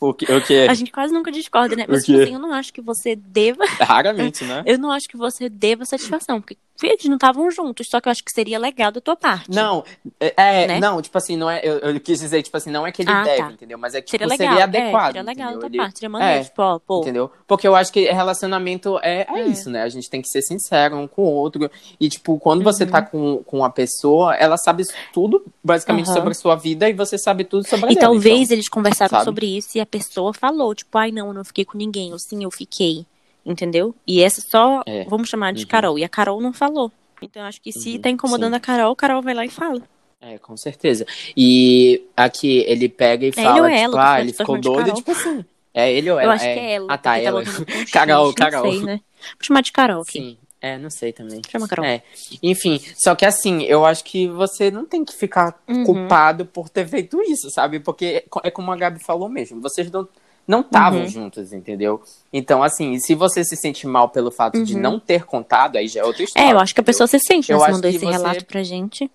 o 0.00 0.14
que, 0.14 0.24
o 0.32 0.40
que 0.40 0.66
A 0.68 0.74
gente 0.74 0.90
quase 0.90 1.12
nunca 1.12 1.30
discorda, 1.30 1.76
né? 1.76 1.84
Mas, 1.86 2.04
tipo 2.04 2.18
assim, 2.18 2.32
eu 2.34 2.38
não 2.40 2.54
acho 2.54 2.72
que 2.72 2.80
você 2.80 3.14
deva 3.14 3.62
raramente, 3.80 4.42
né? 4.44 4.62
Eu 4.66 4.78
não 4.78 4.90
acho 4.90 5.08
que 5.08 5.16
você 5.16 5.48
deva 5.48 5.84
satisfação, 5.84 6.40
porque 6.40 6.56
eles 6.86 7.04
não 7.06 7.14
estavam 7.14 7.50
juntos, 7.50 7.88
só 7.88 8.00
que 8.00 8.08
eu 8.08 8.12
acho 8.12 8.22
que 8.24 8.30
seria 8.32 8.58
legal 8.58 8.92
da 8.92 9.00
tua 9.00 9.16
parte. 9.16 9.50
Não, 9.50 9.84
é, 10.20 10.32
é, 10.36 10.66
Né? 10.66 10.80
não, 10.80 11.00
tipo 11.02 11.16
assim, 11.18 11.36
não 11.36 11.50
é, 11.50 11.60
eu, 11.62 11.78
eu 11.78 12.00
quis 12.00 12.20
dizer, 12.20 12.42
tipo 12.42 12.56
assim, 12.56 12.70
não 12.70 12.86
é 12.86 12.92
que 12.92 13.02
ele 13.02 13.10
Ah, 13.10 13.22
deve, 13.24 13.42
tá. 13.42 13.50
entendeu? 13.52 13.78
Mas 13.78 13.94
é 13.94 14.00
que 14.00 14.10
seria 14.10 14.26
tipo, 14.26 14.38
legal. 14.40 14.54
seria 14.56 14.60
é, 14.60 14.64
adequado. 14.64 15.06
seria 15.06 15.22
legal 15.22 15.46
da 15.48 15.52
entendeu? 15.52 15.60
tua 15.60 15.68
Ele- 15.68 15.78
parte. 15.78 15.98
Seria 15.98 16.08
maneiro, 16.10 16.40
é, 16.40 16.44
tipo, 16.44 16.62
ó, 16.62 16.78
pô. 16.78 17.00
Entendeu? 17.00 17.30
Porque 17.46 17.66
eu 17.66 17.74
acho 17.74 17.92
que 17.92 18.04
relacionamento 18.10 18.98
é, 19.02 19.26
é, 19.28 19.40
É. 19.40 19.46
isso, 19.46 19.70
né? 19.70 19.82
A 19.82 19.88
gente 19.88 20.08
tem 20.08 20.22
que 20.22 20.28
ser 20.28 20.42
sincero 20.42 20.96
um 20.96 21.08
com 21.08 21.22
o 21.22 21.32
outro. 21.32 21.70
E, 21.98 22.08
tipo, 22.08 22.38
quando 22.38 22.62
você 22.62 22.84
Uhum. 22.84 22.90
tá 22.90 23.02
com, 23.02 23.42
com 23.44 23.64
a 23.64 23.70
pessoa, 23.70 24.34
ela 24.36 24.56
sabe 24.56 24.84
tudo, 25.12 25.44
basicamente, 25.64 26.06
Aham. 26.06 26.14
sobre 26.14 26.30
a 26.30 26.34
sua 26.34 26.54
vida 26.56 26.88
e 26.88 26.92
você 26.92 27.18
sabe 27.18 27.44
tudo 27.44 27.66
sobre 27.66 27.86
a 27.88 27.92
E 27.92 27.94
dela. 27.94 28.08
talvez 28.12 28.42
então. 28.42 28.54
eles 28.54 28.68
conversaram 28.68 29.10
sabe? 29.10 29.24
sobre 29.24 29.46
isso 29.56 29.76
e 29.76 29.80
a 29.80 29.86
pessoa 29.86 30.32
falou, 30.32 30.74
tipo, 30.74 30.96
ai 30.98 31.10
não, 31.10 31.28
eu 31.28 31.34
não 31.34 31.44
fiquei 31.44 31.64
com 31.64 31.76
ninguém, 31.76 32.12
ou 32.12 32.18
sim, 32.18 32.44
eu 32.44 32.50
fiquei. 32.50 33.04
Entendeu? 33.48 33.94
E 34.06 34.22
essa 34.22 34.40
só, 34.42 34.82
É. 34.86 35.04
vamos 35.04 35.28
chamar 35.28 35.52
de 35.54 35.62
Uhum. 35.62 35.68
Carol. 35.68 35.98
E 35.98 36.04
a 36.04 36.08
Carol 36.08 36.40
não 36.40 36.52
falou. 36.52 36.92
Então 37.22 37.42
eu 37.42 37.48
acho 37.48 37.60
que 37.62 37.72
se 37.72 37.94
Uhum, 37.96 38.00
tá 38.02 38.10
incomodando 38.10 38.52
sim. 38.52 38.56
a 38.56 38.60
Carol, 38.60 38.92
a 38.92 38.96
Carol 38.96 39.22
vai 39.22 39.32
lá 39.34 39.44
e 39.44 39.48
fala. 39.48 39.82
É, 40.20 40.36
com 40.38 40.56
certeza. 40.56 41.06
E 41.36 42.04
aqui 42.16 42.64
ele 42.66 42.88
pega 42.88 43.24
e 43.24 43.28
É 43.30 43.32
fala, 43.32 43.50
ele 43.50 43.60
ou 43.60 43.66
tipo, 43.68 43.78
ela, 43.80 43.92
tô 43.92 43.98
ah, 43.98 44.20
ele 44.20 44.32
ficou 44.32 44.60
doido, 44.60 44.78
Carol. 44.84 44.94
tipo 44.96 45.10
assim. 45.12 45.44
É 45.72 45.92
ele 45.92 46.10
ou 46.10 46.16
eu 46.16 46.24
ela? 46.24 46.34
acho 46.34 46.44
que 46.44 46.50
é 46.50 46.72
ela. 46.74 46.86
Ah, 46.92 46.98
tá, 46.98 47.18
ela. 47.18 47.44
X, 47.44 47.64
Carol, 47.92 48.26
não 48.26 48.34
Carol. 48.34 48.70
Sei, 48.70 48.82
né? 48.82 49.00
Vou 49.20 49.42
chamar 49.44 49.62
de 49.62 49.72
Carol 49.72 50.02
aqui. 50.02 50.18
Sim. 50.18 50.38
É, 50.60 50.76
não 50.76 50.90
sei 50.90 51.12
também. 51.12 51.40
Chama 51.48 51.68
Carol. 51.68 51.84
É. 51.84 52.02
Enfim, 52.42 52.80
só 52.96 53.14
que 53.14 53.24
assim, 53.24 53.62
eu 53.62 53.84
acho 53.86 54.02
que 54.02 54.26
você 54.26 54.72
não 54.72 54.84
tem 54.84 55.04
que 55.04 55.14
ficar 55.14 55.56
Uhum. 55.68 55.84
culpado 55.84 56.44
por 56.44 56.68
ter 56.68 56.86
feito 56.88 57.22
isso, 57.22 57.48
sabe? 57.48 57.78
Porque 57.78 58.24
é 58.42 58.50
como 58.50 58.72
a 58.72 58.76
Gabi 58.76 58.98
falou 58.98 59.28
mesmo, 59.28 59.60
vocês 59.60 59.88
não 59.88 60.08
não 60.48 60.60
estavam 60.62 61.02
Uhum. 61.02 61.08
juntos, 61.08 61.52
entendeu? 61.52 62.02
Então, 62.32 62.62
assim, 62.62 62.98
se 62.98 63.14
você 63.14 63.44
se 63.44 63.54
sente 63.54 63.86
mal 63.86 64.08
pelo 64.08 64.30
fato 64.32 64.64
de 64.64 64.74
Uhum. 64.74 64.80
não 64.80 64.98
ter 64.98 65.24
contado, 65.26 65.76
aí 65.76 65.86
já 65.86 66.00
é 66.00 66.04
outra 66.04 66.22
história. 66.24 66.48
É, 66.48 66.52
eu 66.52 66.58
acho 66.58 66.74
que 66.74 66.80
a 66.80 66.82
entendeu? 66.82 66.94
pessoa 66.94 67.06
se 67.06 67.18
sente, 67.20 67.52
né? 67.52 67.56
Eu 67.56 67.60
mandou 67.70 67.88
esse 67.90 67.98
você- 67.98 68.06
relato 68.10 68.44
pra 68.46 68.62
gente. 68.62 69.10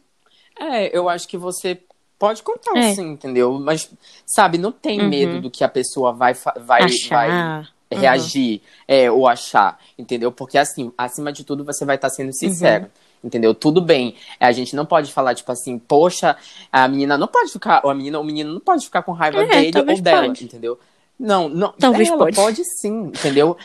É, 0.60 0.96
eu 0.96 1.10
acho 1.10 1.28
que 1.28 1.36
você 1.38 1.80
pode 2.20 2.44
contar, 2.44 2.78
É. 2.78 2.94
sim, 2.94 3.10
entendeu? 3.10 3.60
Mas, 3.60 3.90
sabe, 4.26 4.58
não 4.60 4.72
tem 4.72 5.02
Uhum. 5.02 5.10
medo 5.10 5.42
do 5.42 5.50
que 5.52 5.64
a 5.64 5.68
pessoa 5.70 6.14
vai, 6.14 6.34
vai, 6.36 6.54
vai 6.60 6.84
Achar. 6.84 7.60
Uhum. 7.92 7.98
reagir 8.00 8.62
é, 8.88 9.12
ou 9.12 9.28
achar, 9.28 9.78
entendeu? 9.98 10.32
Porque 10.32 10.58
assim, 10.58 10.92
acima 10.98 11.32
de 11.34 11.44
tudo, 11.44 11.64
você 11.66 11.84
vai 11.84 11.96
estar 11.96 12.10
sendo 12.10 12.32
sincero. 12.34 12.86
Uhum. 12.86 12.90
Entendeu? 13.26 13.54
Tudo 13.56 13.80
bem. 13.82 14.16
A 14.38 14.52
gente 14.52 14.76
não 14.76 14.86
pode 14.86 15.14
falar, 15.14 15.34
tipo 15.34 15.50
assim, 15.50 15.80
poxa, 15.80 16.36
a 16.70 16.86
menina 16.90 17.18
não 17.18 17.28
pode 17.28 17.52
ficar, 17.54 17.80
ou 17.86 17.90
a 17.90 17.96
menina, 17.96 18.20
o 18.20 18.24
menino 18.24 18.52
não 18.52 18.60
pode 18.60 18.84
ficar 18.84 19.02
com 19.02 19.14
raiva 19.14 19.44
É, 19.44 19.46
dele 19.72 19.80
ou 19.92 20.02
dela, 20.02 20.28
pode. 20.28 20.44
entendeu? 20.44 20.78
Não, 21.24 21.48
não. 21.50 21.74
Talvez 21.80 22.10
ela 22.10 22.18
pode. 22.18 22.36
pode 22.36 22.66
sim, 22.80 23.06
entendeu? 23.08 23.56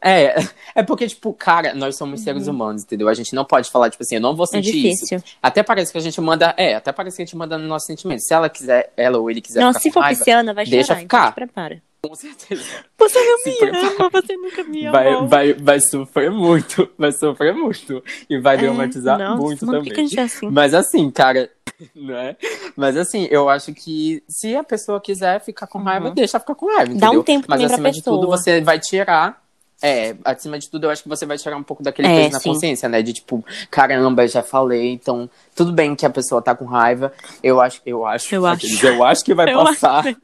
É, 0.00 0.36
é 0.76 0.82
porque, 0.84 1.08
tipo, 1.08 1.32
cara, 1.34 1.74
nós 1.74 1.96
somos 1.96 2.20
seres 2.20 2.46
humanos, 2.46 2.84
entendeu? 2.84 3.08
A 3.08 3.14
gente 3.14 3.34
não 3.34 3.44
pode 3.44 3.68
falar, 3.68 3.90
tipo 3.90 4.04
assim, 4.04 4.14
eu 4.14 4.20
não 4.20 4.34
vou 4.36 4.46
Uhum. 4.52 4.58
É 4.58 4.62
sentir 4.62 4.76
isso. 4.86 5.04
difícil. 5.04 5.22
Até 5.42 5.62
parece 5.64 5.90
que 5.90 5.98
a 5.98 6.00
gente 6.00 6.20
manda, 6.20 6.54
é, 6.56 6.76
até 6.76 6.92
parece 6.92 7.16
que 7.16 7.22
a 7.22 7.26
gente 7.26 7.36
manda 7.36 7.58
no 7.58 7.66
nosso 7.66 7.86
sentimento. 7.86 8.20
Se 8.20 8.32
ela 8.32 8.48
quiser, 8.48 8.92
ela 8.96 9.18
ou 9.18 9.28
ele 9.28 9.40
quiser 9.40 9.58
ficar 9.66 9.80
se 9.80 9.90
for 9.90 10.00
raiva, 10.00 10.18
pisciana, 10.20 10.54
vai 10.54 10.64
deixa 10.64 10.86
chorar. 10.94 11.00
ficar. 11.00 11.22
Então 11.22 11.32
prepara. 11.32 11.82
com 12.00 12.14
certeza. 12.14 12.62
Você 12.96 13.18
não 13.24 13.38
Se 13.38 13.50
me 13.50 13.56
prepara. 13.56 13.88
ama, 13.98 14.10
você 14.12 14.36
nunca 14.36 14.62
me 14.62 14.88
Vai, 14.88 15.08
amou. 15.08 15.26
vai, 15.26 15.52
vai 15.54 15.80
sofrer 15.80 16.30
muito, 16.30 16.88
vai 16.96 17.10
sofrer 17.10 17.52
muito. 17.52 18.00
E 18.30 18.38
vai 18.38 18.54
É, 18.54 18.58
traumatizar 18.60 19.18
nossa, 19.18 19.42
muito 19.42 19.66
também. 19.66 19.92
é 20.16 20.20
assim? 20.20 20.48
Mas 20.48 20.74
assim, 20.74 21.10
cara, 21.10 21.50
não 21.94 22.16
é? 22.16 22.36
Mas 22.76 22.96
assim, 22.96 23.26
eu 23.30 23.48
acho 23.48 23.72
que 23.72 24.22
se 24.28 24.56
a 24.56 24.64
pessoa 24.64 25.00
quiser 25.00 25.40
ficar 25.40 25.66
com 25.66 25.78
raiva, 25.78 26.08
Uhum. 26.08 26.14
deixa 26.14 26.38
ficar 26.40 26.54
com 26.54 26.66
raiva, 26.66 26.86
Dá 26.86 26.92
um 26.92 26.96
entendeu? 27.20 27.24
tempo 27.24 27.46
Mas 27.48 27.62
acima 27.64 27.90
de 27.90 28.02
tudo, 28.02 28.26
você 28.26 28.60
vai 28.60 28.78
tirar. 28.78 29.42
É, 29.80 30.16
acima 30.24 30.58
de 30.58 30.68
tudo, 30.68 30.84
eu 30.86 30.90
acho 30.90 31.04
que 31.04 31.08
você 31.08 31.24
vai 31.24 31.38
tirar 31.38 31.56
um 31.56 31.62
pouco 31.62 31.84
daquele 31.84 32.08
É, 32.08 32.14
peso 32.16 32.32
na 32.32 32.40
sim. 32.40 32.52
consciência, 32.52 32.88
né? 32.88 33.00
De 33.00 33.12
tipo, 33.12 33.44
caramba, 33.70 34.26
já 34.26 34.42
falei, 34.42 34.90
então 34.92 35.30
tudo 35.54 35.72
bem 35.72 35.94
que 35.94 36.04
a 36.04 36.10
pessoa 36.10 36.42
tá 36.42 36.52
com 36.52 36.64
raiva. 36.64 37.12
Eu 37.44 37.60
acho, 37.60 37.80
eu 37.86 38.04
acho, 38.04 38.34
Eu 38.34 38.44
acho. 38.44 38.56
aqueles, 38.66 38.82
eu 38.82 39.04
acho 39.04 39.24
que 39.24 39.32
vai 39.34 39.46
Eu 39.54 39.62
passar. 39.64 40.00
acho 40.04 40.16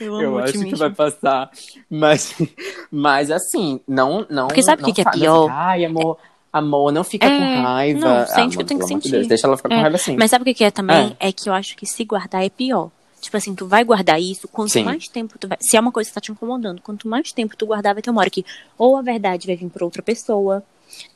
Eu 0.00 0.20
Eu 0.20 0.38
acho 0.38 0.48
otimismo. 0.48 0.70
que 0.72 0.76
vai 0.76 0.90
passar. 0.90 1.48
Mas, 1.88 2.34
mas 2.90 3.30
assim, 3.30 3.80
não. 3.86 4.26
não 4.28 4.48
Porque 4.48 4.64
sabe 4.64 4.82
o 4.82 4.86
que 4.86 4.92
que 4.92 5.00
é 5.02 5.04
não 5.04 5.12
pior? 5.12 5.42
fica, 5.44 5.54
Ai, 5.56 5.84
amor, 5.84 6.18
amor, 6.58 6.92
não 6.92 7.02
fica 7.04 7.26
É, 7.26 7.30
com 7.38 7.62
raiva. 7.62 8.00
não, 8.20 8.26
sente 8.26 8.56
o 8.56 8.58
que 8.60 8.64
tem 8.64 8.78
que 8.78 8.86
sentir. 8.86 9.10
Deus, 9.10 9.26
deixa 9.26 9.46
ela 9.46 9.56
ficar 9.56 9.68
com 9.68 9.74
É, 9.74 9.80
raiva 9.80 9.96
assim. 9.96 10.16
Mas 10.16 10.30
sabe 10.30 10.50
o 10.50 10.54
que, 10.54 10.64
é 10.64 10.70
também? 10.70 11.16
É. 11.20 11.32
que 11.32 11.48
eu 11.48 11.52
acho 11.52 11.76
que 11.76 11.84
se 11.86 12.04
guardar 12.04 12.44
é 12.44 12.48
pior. 12.48 12.90
Tipo 13.20 13.36
assim, 13.38 13.54
tu 13.54 13.66
vai 13.66 13.82
guardar 13.84 14.20
isso, 14.20 14.46
quanto 14.48 14.70
Sim. 14.72 14.84
mais 14.84 15.08
tempo 15.08 15.38
tu 15.38 15.48
vai. 15.48 15.56
Se 15.60 15.76
é 15.76 15.80
uma 15.80 15.90
coisa 15.90 16.08
que 16.10 16.14
tá 16.14 16.20
te 16.20 16.30
incomodando, 16.30 16.82
quanto 16.82 17.08
mais 17.08 17.32
tempo 17.32 17.56
tu 17.56 17.64
guardar, 17.66 17.94
vai 17.94 18.02
ter 18.02 18.10
uma 18.10 18.20
hora 18.20 18.28
que 18.30 18.44
ou 18.76 18.96
a 18.98 19.02
verdade 19.02 19.46
vai 19.46 19.56
vir 19.56 19.68
pra 19.70 19.84
outra 19.84 20.02
pessoa, 20.02 20.62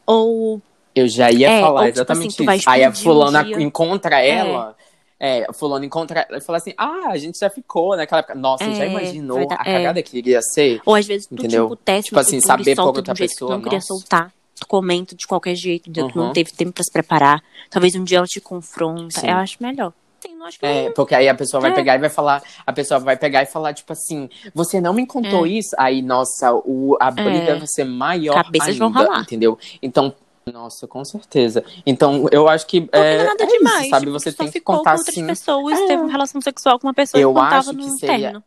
ou. 0.07 0.61
Eu 0.95 1.07
já 1.07 1.31
ia 1.31 1.49
É, 1.51 1.61
falar 1.61 1.81
ou, 1.83 1.87
tipo 1.87 1.97
exatamente 1.99 2.29
assim, 2.29 2.37
tu 2.39 2.45
vai 2.45 2.57
isso. 2.57 2.69
Aí 2.69 2.83
a 2.83 2.89
explodir 2.89 3.11
um 3.11 3.15
fulana 3.15 3.45
dia. 3.45 3.61
encontra 3.63 4.21
ela. 4.21 4.75
É, 5.21 5.47
fulano 5.53 5.85
encontra 5.85 6.25
ela 6.29 6.39
e 6.39 6.41
fala 6.41 6.59
assim: 6.59 6.73
Ah, 6.79 7.09
a 7.11 7.17
gente 7.19 7.39
já 7.39 7.51
ficou 7.51 7.97
naquela 7.97 8.21
época. 8.21 8.35
Nossa, 8.35 8.65
já 8.75 8.85
É, 8.85 8.89
imaginou 8.91 9.37
vai 9.39 9.47
dar- 9.47 9.61
a 9.65 9.69
é. 9.71 9.73
cagada 9.75 10.03
que 10.03 10.17
iria 10.19 10.41
ser? 10.43 10.81
Ou 10.87 10.95
às 10.95 11.07
vezes 11.07 11.27
tu 11.27 11.35
Entendeu? 11.35 11.65
tipo 11.65 11.77
teste 11.77 12.05
Tipo 12.09 12.21
assim, 12.21 12.41
saber 12.41 12.75
de 12.75 12.81
outra 12.81 13.13
um 13.13 13.17
pessoa, 13.17 13.51
que 13.51 13.57
não 13.57 13.63
queria 13.63 13.81
soltar. 13.81 14.33
Comenta 14.67 15.15
de 15.15 15.27
qualquer 15.27 15.55
jeito, 15.55 15.91
Uhum. 16.01 16.11
não 16.15 16.33
teve 16.33 16.53
tempo 16.53 16.73
pra 16.73 16.83
se 16.85 16.91
preparar. 16.93 17.43
Talvez 17.71 17.95
um 17.95 18.05
dia 18.05 18.19
ela 18.19 18.27
te 18.27 18.41
confronta. 18.41 19.21
Sim. 19.21 19.29
Eu 19.31 19.37
acho 19.37 19.57
melhor. 19.61 19.93
Sim, 20.21 20.35
não 20.35 20.49
que 20.49 20.59
É, 20.67 20.91
porque 20.91 21.15
aí 21.15 21.29
a 21.29 21.35
pessoa 21.35 21.61
vai 21.61 21.71
É. 21.71 21.75
pegar 21.75 21.95
e 21.95 21.99
vai 21.99 22.11
falar, 22.11 22.43
a 22.67 22.73
pessoa 22.73 22.99
vai 22.99 23.17
pegar 23.17 23.43
e 23.43 23.47
falar, 23.47 23.73
tipo 23.73 23.93
assim, 23.93 24.29
você 24.53 24.81
não 24.81 24.93
me 24.93 25.07
contou 25.07 25.47
isso? 25.47 25.71
Aí, 25.79 26.03
nossa, 26.03 26.53
o, 26.53 26.97
a 27.01 27.09
briga 27.11 27.53
É. 27.53 27.55
vai 27.57 27.67
ser 27.69 27.85
maior 27.85 28.35
Cabeças 28.43 28.69
ainda, 28.71 28.79
vão 28.81 28.91
ralar. 28.91 29.21
entendeu? 29.21 29.57
Então, 29.81 30.13
nossa, 30.53 30.89
com 30.89 31.05
certeza. 31.05 31.63
Então, 31.87 32.27
eu 32.33 32.49
acho 32.49 32.67
que 32.67 32.81
Porque 32.81 32.97
é, 32.99 33.17
não 33.19 33.25
é 33.25 33.27
nada 33.29 33.45
é 33.45 33.47
demais. 33.47 33.81
isso, 33.83 33.91
sabe? 33.91 34.07
tipo, 34.07 34.19
Você 34.19 34.33
tem 34.33 34.51
que 34.51 34.61
contar 34.61 34.93
com 34.95 34.99
outras 34.99 35.09
assim. 35.17 35.27
pessoas, 35.27 35.79
É. 35.79 35.87
teve 35.87 36.03
uma 36.03 36.11
relação 36.11 36.41
sexual 36.41 36.79
com 36.81 36.87
uma 36.89 36.95
pessoa 36.95 37.21
Eu 37.21 37.33
que 37.33 37.39
não 37.39 37.45
tava 37.45 37.57
acho 37.59 37.71
que 37.71 37.77
no 37.77 37.99
seria-. 37.99 38.43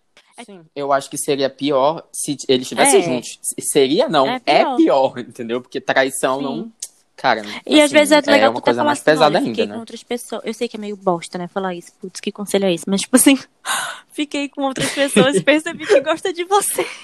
Sim, 0.45 0.61
eu 0.75 0.91
acho 0.93 1.09
que 1.09 1.17
seria 1.17 1.49
pior 1.49 2.03
se 2.11 2.35
eles 2.47 2.63
estivessem 2.63 2.99
É. 2.99 3.03
juntos. 3.03 3.39
Seria 3.59 4.07
não, 4.09 4.27
É 4.27 4.41
é 4.45 4.59
pior. 4.63 4.75
pior, 4.77 5.19
entendeu? 5.19 5.61
Porque 5.61 5.79
traição 5.81 6.37
Sim. 6.37 6.43
não. 6.43 6.71
Cara, 7.15 7.43
E 7.67 7.79
às 7.79 7.85
assim, 7.85 7.93
vezes 7.93 8.11
é 8.13 8.31
legal 8.31 8.49
uma 8.49 8.55
tu 8.55 8.63
até 8.63 8.71
coisa 8.71 8.83
mais 8.83 8.97
assim, 8.97 9.05
pesada 9.05 9.37
ainda, 9.37 9.63
com 9.67 9.73
né? 9.73 9.77
outras 9.77 10.01
pessoas. 10.01 10.41
Eu 10.43 10.53
sei 10.55 10.67
que 10.67 10.75
é 10.75 10.79
meio 10.79 10.97
bosta, 10.97 11.37
né, 11.37 11.47
falar 11.47 11.75
isso. 11.75 11.91
Putz, 12.01 12.19
que 12.19 12.31
conselho 12.31 12.65
é 12.65 12.73
esse? 12.73 12.85
Mas, 12.89 13.01
tipo 13.01 13.15
assim, 13.15 13.37
fiquei 14.11 14.49
com 14.49 14.63
outras 14.63 14.89
pessoas 14.91 15.35
e 15.35 15.41
percebi 15.43 15.85
que 15.85 15.99
gosta 16.01 16.33
de 16.33 16.43
você. 16.43 16.85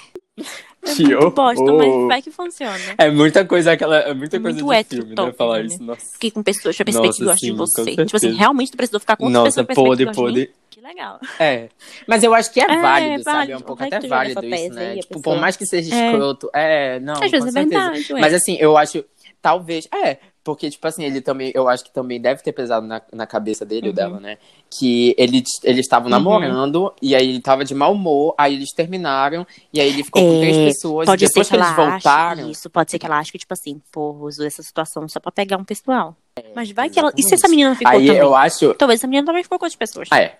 É 0.80 0.94
Que 0.94 1.02
muito 1.02 1.30
bosta, 1.32 1.60
horror. 1.64 1.76
mas 1.98 2.06
vai 2.06 2.22
que 2.22 2.30
funciona. 2.30 2.78
É 2.96 3.10
muita 3.10 3.44
coisa 3.44 3.72
aquela, 3.72 3.96
é 3.98 4.14
muita 4.14 4.38
Muito 4.38 4.64
coisa 4.64 4.72
de 4.72 4.80
hétero 4.80 5.02
filme, 5.02 5.08
né? 5.10 5.16
top, 5.16 5.36
Falar 5.36 5.58
né? 5.58 5.66
isso, 5.66 5.82
nossa. 5.82 6.12
Fiquei 6.12 6.30
com 6.30 6.42
pessoas, 6.44 6.76
já 6.76 6.84
percebi 6.84 7.06
Nossa, 7.08 7.18
que 7.18 7.24
gosta 7.24 7.40
sim, 7.40 7.50
de 7.50 7.58
você. 7.58 7.96
Tipo 8.04 8.16
assim, 8.16 8.32
realmente 8.36 8.70
tu 8.70 8.76
precisou 8.76 9.00
ficar 9.00 9.16
com 9.16 9.24
outras 9.24 9.44
Nossa, 9.56 9.64
pessoas 9.64 9.66
pra 9.66 9.96
perceber 9.96 10.14
podre, 10.14 10.50
legal. 10.88 11.20
É. 11.38 11.68
Mas 12.06 12.22
eu 12.22 12.34
acho 12.34 12.52
que 12.52 12.60
é, 12.60 12.64
É, 12.64 12.80
válido, 12.80 13.22
sabe? 13.22 13.52
É 13.52 13.56
um 13.56 13.60
pouco 13.60 13.80
Vai 13.80 13.88
que 13.90 13.94
até 13.96 14.08
válido 14.08 14.44
isso, 14.44 14.74
né? 14.74 14.94
Tipo, 14.96 15.06
pessoa- 15.08 15.22
por 15.22 15.40
mais 15.40 15.56
que 15.56 15.66
seja 15.66 15.94
É. 15.94 16.06
escroto. 16.10 16.50
É, 16.54 17.00
não. 17.00 17.14
Às 17.14 17.20
com 17.20 17.28
vezes 17.30 17.48
é 17.48 17.52
certeza. 17.52 17.90
verdade, 17.90 18.12
ué. 18.14 18.20
Mas 18.20 18.34
assim, 18.34 18.56
eu 18.58 18.76
acho. 18.76 19.04
Talvez. 19.40 19.86
É. 19.94 20.16
porque, 20.44 20.70
tipo 20.70 20.86
assim, 20.88 21.04
ele 21.04 21.20
também, 21.20 21.52
eu 21.54 21.68
acho 21.68 21.84
que 21.84 21.92
também 21.92 22.18
deve 22.18 22.42
ter 22.42 22.52
pesado 22.54 22.86
na, 22.86 23.02
na 23.12 23.26
cabeça 23.26 23.66
dele 23.66 23.82
Uhum. 23.82 23.88
ou 23.88 23.92
dela, 23.94 24.18
né? 24.18 24.38
Que 24.70 25.14
ele, 25.18 25.42
eles 25.62 25.80
estavam 25.80 26.08
namorando, 26.08 26.90
e 27.02 27.14
aí 27.14 27.28
ele 27.28 27.40
tava 27.42 27.66
de 27.66 27.74
mau 27.74 27.92
humor, 27.92 28.34
aí 28.38 28.54
eles 28.54 28.72
terminaram, 28.74 29.46
e 29.70 29.78
aí 29.78 29.88
ele 29.88 30.02
ficou 30.02 30.22
com 30.22 30.36
É, 30.36 30.40
três 30.40 30.56
pessoas, 30.56 31.04
Pode 31.04 31.22
e 31.22 31.26
ser 31.28 31.34
depois 31.34 31.48
que 31.50 31.54
que, 31.54 31.62
eles 31.62 31.76
voltaram. 31.76 32.50
isso, 32.50 32.70
pode 32.70 32.90
ser 32.90 32.98
que 32.98 33.04
ela 33.04 33.18
ache 33.18 33.30
que, 33.30 33.36
tipo 33.36 33.52
assim, 33.52 33.78
pô, 33.92 34.12
usou 34.22 34.46
essa 34.46 34.62
situação 34.62 35.06
só 35.06 35.20
pra 35.20 35.30
pegar 35.30 35.58
um 35.58 35.64
pessoal. 35.64 36.16
Mas 36.54 36.70
vai 36.70 36.88
que 36.88 36.98
ela. 36.98 37.10
E 37.16 37.22
se 37.22 37.34
exatamente. 37.34 37.34
essa 37.34 37.48
menina 37.48 37.68
não 37.70 37.76
ficou 37.76 37.92
Aí 37.92 38.06
também? 38.06 38.22
eu 38.22 38.34
acho. 38.34 38.74
Talvez 38.74 39.00
essa 39.00 39.06
menina 39.08 39.26
também 39.26 39.42
ficou 39.42 39.58
com 39.58 39.64
outras 39.66 39.76
pessoas. 39.76 40.08
Ah, 40.10 40.20
é. 40.20 40.38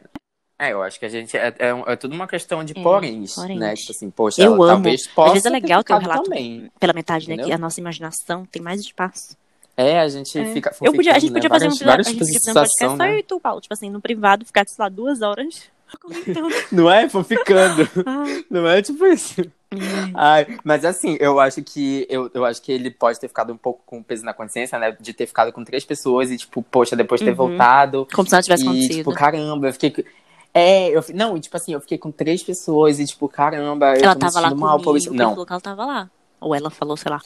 É, 0.58 0.72
eu 0.72 0.82
acho 0.82 0.98
que 0.98 1.06
a 1.06 1.08
gente. 1.08 1.36
É, 1.36 1.54
é, 1.58 1.82
é 1.92 1.96
tudo 1.96 2.14
uma 2.14 2.26
questão 2.26 2.64
de 2.64 2.76
É, 2.76 2.82
poréns, 2.82 3.36
né? 3.36 3.74
Tipo 3.76 3.92
assim, 3.92 4.10
poxa, 4.10 4.42
Eu 4.42 4.54
amo. 4.54 4.66
talvez 4.66 5.06
possa. 5.06 5.28
Às 5.28 5.32
vezes 5.34 5.46
é 5.46 5.50
legal 5.50 5.84
ter 5.84 5.94
um 5.94 5.98
relato 5.98 6.24
também. 6.24 6.70
pela 6.80 6.92
metade, 6.92 7.28
né? 7.28 7.34
Entendeu? 7.34 7.46
Que 7.48 7.54
a 7.54 7.58
nossa 7.58 7.78
imaginação 7.80 8.44
tem 8.44 8.60
mais 8.60 8.80
espaço. 8.80 9.36
É, 9.76 10.00
a 10.00 10.08
gente 10.08 10.36
É. 10.36 10.44
fica. 10.52 10.74
Eu 10.82 10.92
podia, 10.92 11.12
a 11.14 11.18
gente 11.20 11.30
né? 11.30 11.34
podia 11.40 11.48
fazer 11.48 11.68
um, 11.68 11.86
várias, 11.86 12.08
a 12.08 12.10
gente 12.10 12.18
podia 12.18 12.34
fazer 12.40 12.50
um 12.50 12.54
podcast 12.54 12.74
situação, 12.76 12.96
só 12.96 13.04
eu 13.04 13.12
né? 13.12 13.18
e 13.20 13.22
tu, 13.22 13.38
Paulo. 13.38 13.60
Tipo 13.60 13.74
assim, 13.74 13.88
no 13.88 14.00
privado, 14.00 14.44
ficar, 14.44 14.64
sei 14.66 14.82
lá, 14.82 14.88
duas 14.88 15.22
horas 15.22 15.62
comentando. 16.02 16.48
Não 16.72 16.90
é? 16.90 17.08
Foi 17.08 17.22
ficando. 17.22 17.88
Ai, 18.04 18.44
Não 18.50 18.66
é 18.66 18.82
tipo 18.82 19.06
isso. 19.06 19.40
ai. 19.70 20.44
Ai, 20.48 20.58
mas 20.64 20.84
assim, 20.84 21.16
eu 21.20 21.38
acho 21.38 21.62
que 21.62 22.04
eu, 22.10 22.28
eu 22.34 22.44
acho 22.44 22.60
que 22.60 22.72
ele 22.72 22.90
pode 22.90 23.20
ter 23.20 23.28
ficado 23.28 23.52
um 23.52 23.56
pouco 23.56 23.80
com 23.86 24.02
peso 24.02 24.24
na 24.24 24.34
consciência, 24.34 24.76
né? 24.76 24.96
De 24.98 25.12
ter 25.12 25.26
ficado 25.28 25.52
com 25.52 25.62
três 25.62 25.84
pessoas 25.84 26.32
e, 26.32 26.36
tipo, 26.36 26.60
poxa, 26.64 26.96
depois 26.96 27.20
ter 27.20 27.30
Uhum. 27.30 27.36
voltado. 27.36 28.08
Como 28.12 28.26
se 28.26 28.32
nada 28.32 28.42
tivesse 28.42 28.64
e, 28.64 28.66
acontecido. 28.66 28.96
tipo, 28.96 29.12
caramba, 29.14 29.68
eu 29.68 29.72
fiquei. 29.72 30.04
É, 30.58 30.88
eu 30.90 31.04
não, 31.14 31.36
e, 31.36 31.40
tipo 31.40 31.56
assim, 31.56 31.72
eu 31.72 31.80
fiquei 31.80 31.98
com 31.98 32.10
três 32.10 32.42
pessoas 32.42 32.98
e, 32.98 33.06
tipo, 33.06 33.28
caramba, 33.28 33.96
eu 33.96 34.04
ela 34.04 34.14
tô 34.14 34.20
tava 34.20 34.40
lá 34.40 34.54
mal 34.54 34.78
por 34.78 34.84
comigo, 34.84 34.98
isso. 34.98 35.08
ele 35.10 35.16
Não, 35.16 35.34
ela 35.34 35.60
tava 35.60 35.86
lá. 35.86 36.10
Ou 36.40 36.54
ela 36.54 36.70
falou, 36.70 36.96
sei 36.96 37.10
lá. 37.10 37.20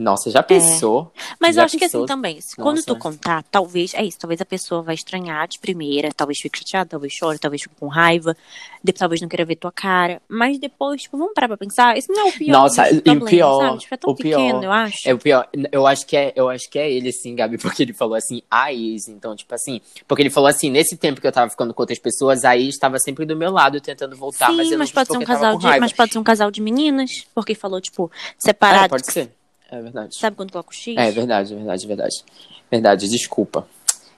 Nossa, 0.00 0.30
já 0.30 0.42
pensou? 0.42 1.12
Mas 1.38 1.54
Já 1.56 1.62
eu 1.62 1.64
acho 1.66 1.74
que 1.76 1.80
pensou? 1.84 2.00
assim 2.04 2.06
também, 2.06 2.38
quando 2.56 2.82
tu 2.82 2.94
Nossa. 2.94 3.00
contar, 3.00 3.42
talvez, 3.50 3.94
é 3.94 4.04
isso, 4.04 4.18
talvez 4.18 4.40
a 4.40 4.44
pessoa 4.44 4.82
vai 4.82 4.94
estranhar 4.94 5.46
de 5.46 5.58
primeira, 5.58 6.10
talvez 6.14 6.38
fique 6.38 6.58
chateada, 6.58 6.90
talvez 6.90 7.12
chore, 7.12 7.38
talvez 7.38 7.62
fique 7.62 7.74
com 7.78 7.88
raiva, 7.88 8.36
de- 8.82 8.92
talvez 8.92 9.20
não 9.20 9.28
queira 9.28 9.44
ver 9.44 9.56
tua 9.56 9.70
cara, 9.72 10.20
mas 10.28 10.58
depois, 10.58 11.02
tipo, 11.02 11.16
vamos 11.18 11.34
parar 11.34 11.48
pra 11.48 11.56
pensar, 11.56 11.96
isso 11.96 12.10
não 12.12 12.20
é 12.20 12.24
o 12.24 12.32
pior 12.32 12.52
Nossa, 12.52 12.90
e 12.90 12.96
o 12.98 13.02
problemas, 13.02 13.28
pior-? 13.30 13.78
Tipo, 13.78 13.94
é 13.94 13.98
o 14.10 14.14
pior 14.14 14.36
pequeno, 14.38 14.64
eu 14.64 14.72
acho. 14.72 15.08
É 15.08 15.14
o 15.14 15.18
pior, 15.18 15.48
eu 15.72 15.86
acho 15.86 16.06
que 16.06 16.16
é, 16.16 16.32
eu 16.34 16.48
acho 16.48 16.68
que 16.70 16.78
é 16.78 16.90
ele, 16.90 17.10
assim, 17.10 17.34
Gabi, 17.34 17.58
porque 17.62 17.82
ele 17.82 17.92
falou 17.92 18.14
assim, 18.14 18.42
a 18.50 18.72
ex, 18.72 19.08
então, 19.08 19.36
tipo 19.36 19.54
assim, 19.54 19.80
porque 20.08 20.22
ele 20.22 20.30
falou 20.30 20.48
assim, 20.48 20.70
nesse 20.70 20.96
tempo 20.96 21.20
que 21.20 21.26
eu 21.26 21.32
tava 21.32 21.50
ficando 21.50 21.74
com 21.74 21.82
outras 21.82 21.98
pessoas, 21.98 22.44
a 22.44 22.56
ex 22.56 22.74
estava 22.74 22.98
sempre 22.98 23.24
do 23.26 23.36
meu 23.36 23.50
lado, 23.50 23.80
tentando 23.80 24.16
voltar, 24.16 24.50
Sim, 24.50 24.56
mas 24.56 24.66
eu 24.66 24.72
não 24.72 24.78
mas 24.78 24.88
quis 24.88 24.94
pode 24.94 25.12
ser 25.12 25.18
um 25.18 25.24
casal 25.24 25.58
de, 25.58 25.66
mas 25.80 25.92
pode 25.92 26.12
ser 26.12 26.18
um 26.18 26.24
casal 26.24 26.50
de 26.50 26.60
meninas, 26.60 27.26
porque 27.34 27.54
falou, 27.54 27.80
tipo, 27.80 28.10
É, 28.14 28.32
separado, 28.38 28.88
pode 28.88 29.12
ser, 29.12 29.30
é 29.70 29.80
verdade. 29.80 30.14
sabe 30.16 30.36
quando 30.36 30.52
coloca 30.52 30.70
o 30.70 30.74
X? 30.74 30.96
É 30.96 31.10
verdade, 31.10 31.54
verdade, 31.54 31.86
verdade. 31.86 32.24
Verdade, 32.70 33.08
desculpa. 33.08 33.66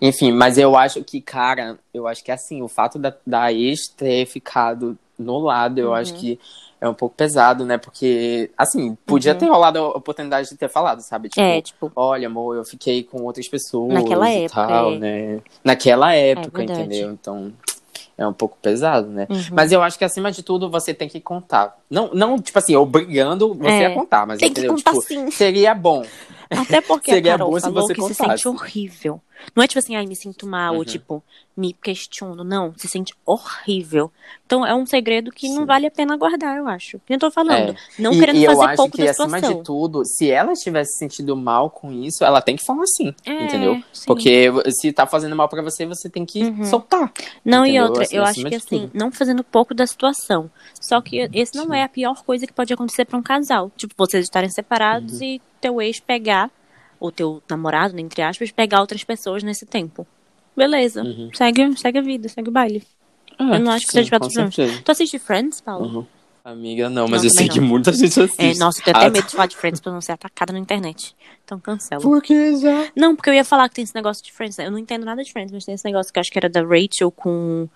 Enfim, 0.01 0.33
mas 0.33 0.59
eu 0.59 0.77
acho 0.77 1.03
que, 1.05 1.21
cara, 1.21 1.79
eu 1.95 2.07
acho 2.09 2.25
que 2.25 2.33
assim, 2.33 2.61
o 2.63 2.69
fato 2.69 2.99
da, 2.99 3.15
da 3.27 3.53
ex 3.53 3.89
ter 3.89 4.27
ficado 4.27 4.99
no 5.19 5.39
lado, 5.39 5.79
eu 5.79 5.89
Uhum. 5.89 5.95
acho 5.95 6.15
que 6.15 6.39
é 6.81 6.89
um 6.89 6.95
pouco 6.95 7.15
pesado, 7.15 7.65
né? 7.65 7.79
Porque, 7.79 8.51
assim, 8.59 8.97
podia 9.07 9.33
Uhum. 9.33 9.39
ter 9.39 9.47
rolado 9.47 9.79
a 9.79 9.89
oportunidade 9.91 10.49
de 10.49 10.57
ter 10.57 10.69
falado, 10.69 11.01
sabe? 11.01 11.29
Tipo, 11.29 11.41
É, 11.41 11.63
tipo, 11.63 11.93
olha, 11.95 12.27
amor, 12.27 12.57
eu 12.57 12.65
fiquei 12.65 13.05
com 13.05 13.23
outras 13.23 13.47
pessoas 13.47 13.93
Naquela 13.95 14.29
e 14.29 14.45
época, 14.45 14.67
tal, 14.67 14.93
é. 14.95 14.99
né? 14.99 15.41
Naquela 15.63 16.13
época, 16.15 16.59
verdade. 16.59 16.81
entendeu? 16.83 17.13
Então, 17.13 17.53
é 18.19 18.27
um 18.27 18.33
pouco 18.33 18.57
pesado, 18.61 19.09
né? 19.09 19.27
uhum. 19.31 19.41
Mas 19.53 19.73
eu 19.73 19.83
acho 19.83 19.99
que, 19.99 20.05
acima 20.05 20.31
de 20.31 20.43
tudo, 20.43 20.71
você 20.71 20.93
tem 20.95 21.09
que 21.09 21.21
contar. 21.21 21.77
Não, 21.91 22.11
não 22.13 22.39
tipo 22.39 22.59
assim, 22.59 22.77
obrigando 22.77 23.55
você 23.55 23.69
É. 23.69 23.87
a 23.87 23.95
contar, 23.95 24.27
mas 24.27 24.39
tem 24.39 24.49
que 24.53 24.61
entendeu? 24.61 24.75
contar 24.77 24.91
Tipo, 24.93 25.03
sim. 25.03 25.31
seria 25.31 25.75
bom. 25.75 26.05
Até 26.51 26.81
porque 26.83 27.11
a 27.11 27.15
Seria 27.15 27.33
Carol 27.33 27.51
bom 27.51 27.57
se 27.57 27.63
falou 27.63 27.83
você 27.83 27.95
que 27.95 28.03
se 28.03 28.09
contasse. 28.09 28.43
sente 28.43 28.49
horrível. 28.49 29.21
Não 29.55 29.63
é 29.63 29.67
tipo 29.67 29.79
assim, 29.79 29.97
ai, 29.97 30.07
me 30.07 30.15
sinto 30.17 30.47
mal, 30.47 30.73
ou 30.75 30.79
Uhum. 30.81 30.85
tipo, 30.85 31.23
me 31.57 31.73
questiono. 31.73 32.43
Não, 32.45 32.73
se 32.77 32.89
sente 32.89 33.15
horrível. 33.27 34.11
Então 34.47 34.65
é 34.67 34.75
um 34.75 34.87
segredo 34.87 35.31
que 35.31 35.49
não 35.49 35.63
Sim. 35.63 35.67
vale 35.67 35.87
a 35.87 35.91
pena 35.91 36.17
guardar, 36.17 36.57
eu 36.57 36.67
acho. 36.69 37.01
Eu 37.09 37.19
tô 37.19 37.31
falando. 37.31 37.71
É. 37.73 37.77
Não 37.99 38.13
e, 38.13 38.19
querendo 38.19 38.37
e 38.37 38.45
eu 38.45 38.53
fazer 38.53 38.65
acho 38.67 38.77
pouco 38.77 38.97
que, 38.97 39.05
da 39.05 39.11
acima 39.11 39.29
situação. 39.37 39.59
de 39.59 39.65
tudo, 39.65 40.03
se 40.05 40.31
ela 40.31 40.53
tivesse 40.55 40.99
sentido 40.99 41.37
mal 41.37 41.71
com 41.71 41.93
isso, 41.93 42.25
ela 42.25 42.41
tem 42.41 42.57
que 42.57 42.65
falar 42.65 42.83
assim, 42.83 43.15
É, 43.25 43.45
entendeu? 43.45 43.83
sim. 43.93 44.05
Porque 44.07 44.47
se 44.81 44.93
tá 44.93 45.07
fazendo 45.07 45.35
mal 45.37 45.49
pra 45.49 45.63
você, 45.63 45.85
você 45.87 46.09
tem 46.09 46.25
que 46.25 46.43
Uhum. 46.45 46.65
soltar. 46.65 47.13
Não, 47.45 47.65
e 47.65 47.71
entendeu? 47.71 47.85
outra, 47.87 48.03
Assim, 48.05 48.17
eu 48.17 48.23
acho 48.23 48.31
acima 48.33 48.49
que 48.51 48.57
assim, 48.57 48.81
tudo. 48.89 48.91
não 48.95 49.11
fazendo 49.13 49.43
pouco 49.45 49.75
da 49.75 49.87
situação. 49.87 50.51
Só 50.81 51.01
que 51.01 51.29
esse 51.33 51.55
não 51.57 51.67
Sim. 51.67 51.77
é 51.77 51.83
a 51.85 51.89
pior 51.89 52.23
coisa 52.25 52.47
que 52.47 52.53
pode 52.53 52.73
acontecer 52.73 53.05
pra 53.05 53.19
um 53.19 53.23
casal. 53.23 53.71
Tipo, 53.77 53.95
vocês 53.97 54.25
estarem 54.25 54.51
separados 54.51 55.21
Uhum. 55.21 55.23
e 55.27 55.43
teu 55.61 55.81
ex 55.81 56.01
pegar, 56.01 56.51
ou 57.03 57.11
teu 57.11 57.43
namorado, 57.51 57.95
né, 57.95 58.01
entre 58.01 58.23
aspas, 58.23 58.51
pegar 58.53 58.81
outras 58.81 59.03
pessoas 59.03 59.43
nesse 59.43 59.67
tempo. 59.67 60.07
Beleza. 60.57 61.03
Uhum. 61.03 61.31
Segue, 61.35 61.77
segue 61.77 61.99
a 61.99 62.03
vida, 62.03 62.29
segue 62.29 62.49
o 62.49 62.53
baile. 62.53 62.83
É, 63.39 63.57
Eu 63.57 63.61
não 63.61 63.73
acho 63.73 63.87
que 63.87 63.93
seja 63.93 64.09
fato 64.11 64.29
problemas. 64.29 64.55
Tu 64.85 64.91
assiste 64.93 65.19
Friends, 65.19 65.61
Paulo? 65.61 65.87
Uhum. 66.01 66.07
Amiga, 66.45 66.89
não, 66.91 67.07
mas 67.09 67.23
Não, 67.23 67.29
eu 67.29 67.31
sei 67.31 67.47
também 67.47 67.49
que 67.55 67.61
não. 67.61 67.69
muita 67.69 67.93
gente 67.93 68.21
assiste. 68.21 68.41
É, 68.41 68.55
nossa, 68.59 68.81
eu 68.81 68.85
tenho 68.85 68.97
até 68.97 69.07
Ah, 69.07 69.11
medo 69.11 69.27
de 69.27 69.33
falar 69.33 69.47
de 69.47 69.57
Friends 69.57 69.81
pra 69.81 69.93
não 69.93 70.01
ser 70.01 70.13
atacada 70.13 70.53
na 70.53 70.59
internet. 70.59 71.15
Então 71.45 71.59
cancela. 71.59 72.01
Por 72.03 72.21
que 72.23 72.57
já? 72.57 72.89
Não, 72.97 73.15
porque 73.17 73.31
eu 73.31 73.35
ia 73.35 73.45
falar 73.45 73.69
que 73.69 73.77
tem 73.77 73.85
esse 73.85 73.95
negócio 73.95 74.25
de 74.25 74.33
Friends. 74.33 74.57
né? 74.57 74.67
Eu 74.67 74.71
não 74.73 74.79
entendo 74.79 75.05
nada 75.05 75.23
de 75.23 75.33
Friends, 75.33 75.53
mas 75.53 75.65
tem 75.65 75.75
esse 75.75 75.85
negócio 75.85 76.13
que 76.13 76.19
eu 76.19 76.21
acho 76.21 76.31
que 76.31 76.39
era 76.39 76.49
da 76.49 76.61
Rachel 76.63 77.11
com 77.13 77.69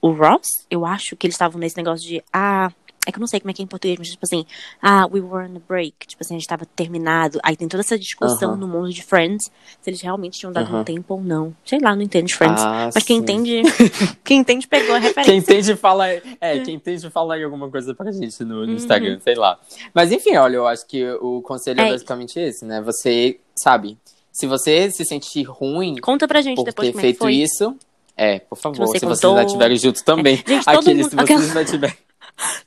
o 0.00 0.10
Ross. 0.12 0.46
Eu 0.70 0.84
acho 0.84 1.16
que 1.16 1.26
eles 1.26 1.34
estavam 1.34 1.58
nesse 1.60 1.76
negócio 1.76 2.06
de. 2.06 2.22
Ah, 2.32 2.70
é 3.08 3.12
que 3.12 3.18
eu 3.18 3.20
não 3.20 3.26
sei 3.26 3.40
como 3.40 3.50
é 3.50 3.54
que 3.54 3.62
é 3.62 3.64
em 3.64 3.66
português, 3.66 3.98
mas 3.98 4.08
tipo 4.08 4.24
assim. 4.24 4.44
Ah, 4.82 5.06
we 5.10 5.20
were 5.20 5.50
on 5.50 5.56
a 5.56 5.60
break. 5.66 6.06
Tipo 6.06 6.22
assim, 6.22 6.34
a 6.34 6.38
gente 6.38 6.46
tava 6.46 6.66
terminado. 6.66 7.38
Aí 7.42 7.56
tem 7.56 7.66
toda 7.66 7.80
essa 7.80 7.98
discussão 7.98 8.50
Aham. 8.50 8.58
no 8.58 8.68
mundo 8.68 8.90
de 8.92 9.02
Friends 9.02 9.46
se 9.80 9.88
eles 9.90 10.00
realmente 10.00 10.38
tinham 10.38 10.52
dado 10.52 10.70
um 10.70 10.74
Aham. 10.76 10.84
tempo 10.84 11.14
ou 11.14 11.20
não. 11.22 11.54
Sei 11.64 11.78
lá, 11.80 11.96
não 11.96 12.02
entendo 12.02 12.26
de 12.26 12.34
Friends. 12.34 12.62
Ah, 12.62 12.90
mas 12.94 13.02
quem 13.04 13.16
sim. 13.16 13.22
entende. 13.22 13.62
quem 14.22 14.38
entende 14.40 14.68
pegou 14.68 14.94
a 14.94 14.98
referência. 14.98 15.32
Quem 15.32 15.38
entende 15.40 15.74
fala, 15.76 16.06
é, 16.08 16.58
quem 16.64 16.74
entende 16.74 17.08
fala 17.10 17.34
aí 17.34 17.42
alguma 17.42 17.70
coisa 17.70 17.94
pra 17.94 18.12
gente 18.12 18.44
no, 18.44 18.56
no 18.56 18.62
Uhum. 18.66 18.74
Instagram, 18.74 19.18
sei 19.20 19.34
lá. 19.34 19.58
Mas 19.94 20.12
enfim, 20.12 20.36
olha, 20.36 20.56
eu 20.56 20.66
acho 20.66 20.86
que 20.86 21.04
o 21.20 21.40
conselho 21.42 21.80
é, 21.80 21.88
É. 21.88 21.90
basicamente 21.92 22.38
esse, 22.38 22.64
né? 22.64 22.80
Você, 22.82 23.40
sabe, 23.56 23.96
se 24.32 24.46
você 24.46 24.90
se 24.90 25.04
sentir 25.04 25.44
ruim 25.44 25.96
Conta 26.00 26.28
pra 26.28 26.40
gente 26.42 26.56
por 26.56 26.64
depois 26.64 26.88
ter 26.88 26.92
como 26.92 27.00
é 27.00 27.02
feito 27.02 27.30
isso, 27.30 27.74
é, 28.16 28.40
por 28.40 28.56
favor, 28.58 28.86
você 28.86 28.98
se, 28.98 29.06
vocês 29.06 29.32
já 29.34 29.42
estiverem 29.44 29.76
juntos 29.78 30.02
também. 30.02 30.36
Gente, 30.36 30.64
todo 30.66 30.78
Aqueles, 30.78 31.06
mundo- 31.14 31.26
se 31.26 31.34
vocês 31.36 31.52
já 31.54 31.64
tiverem. 31.64 31.96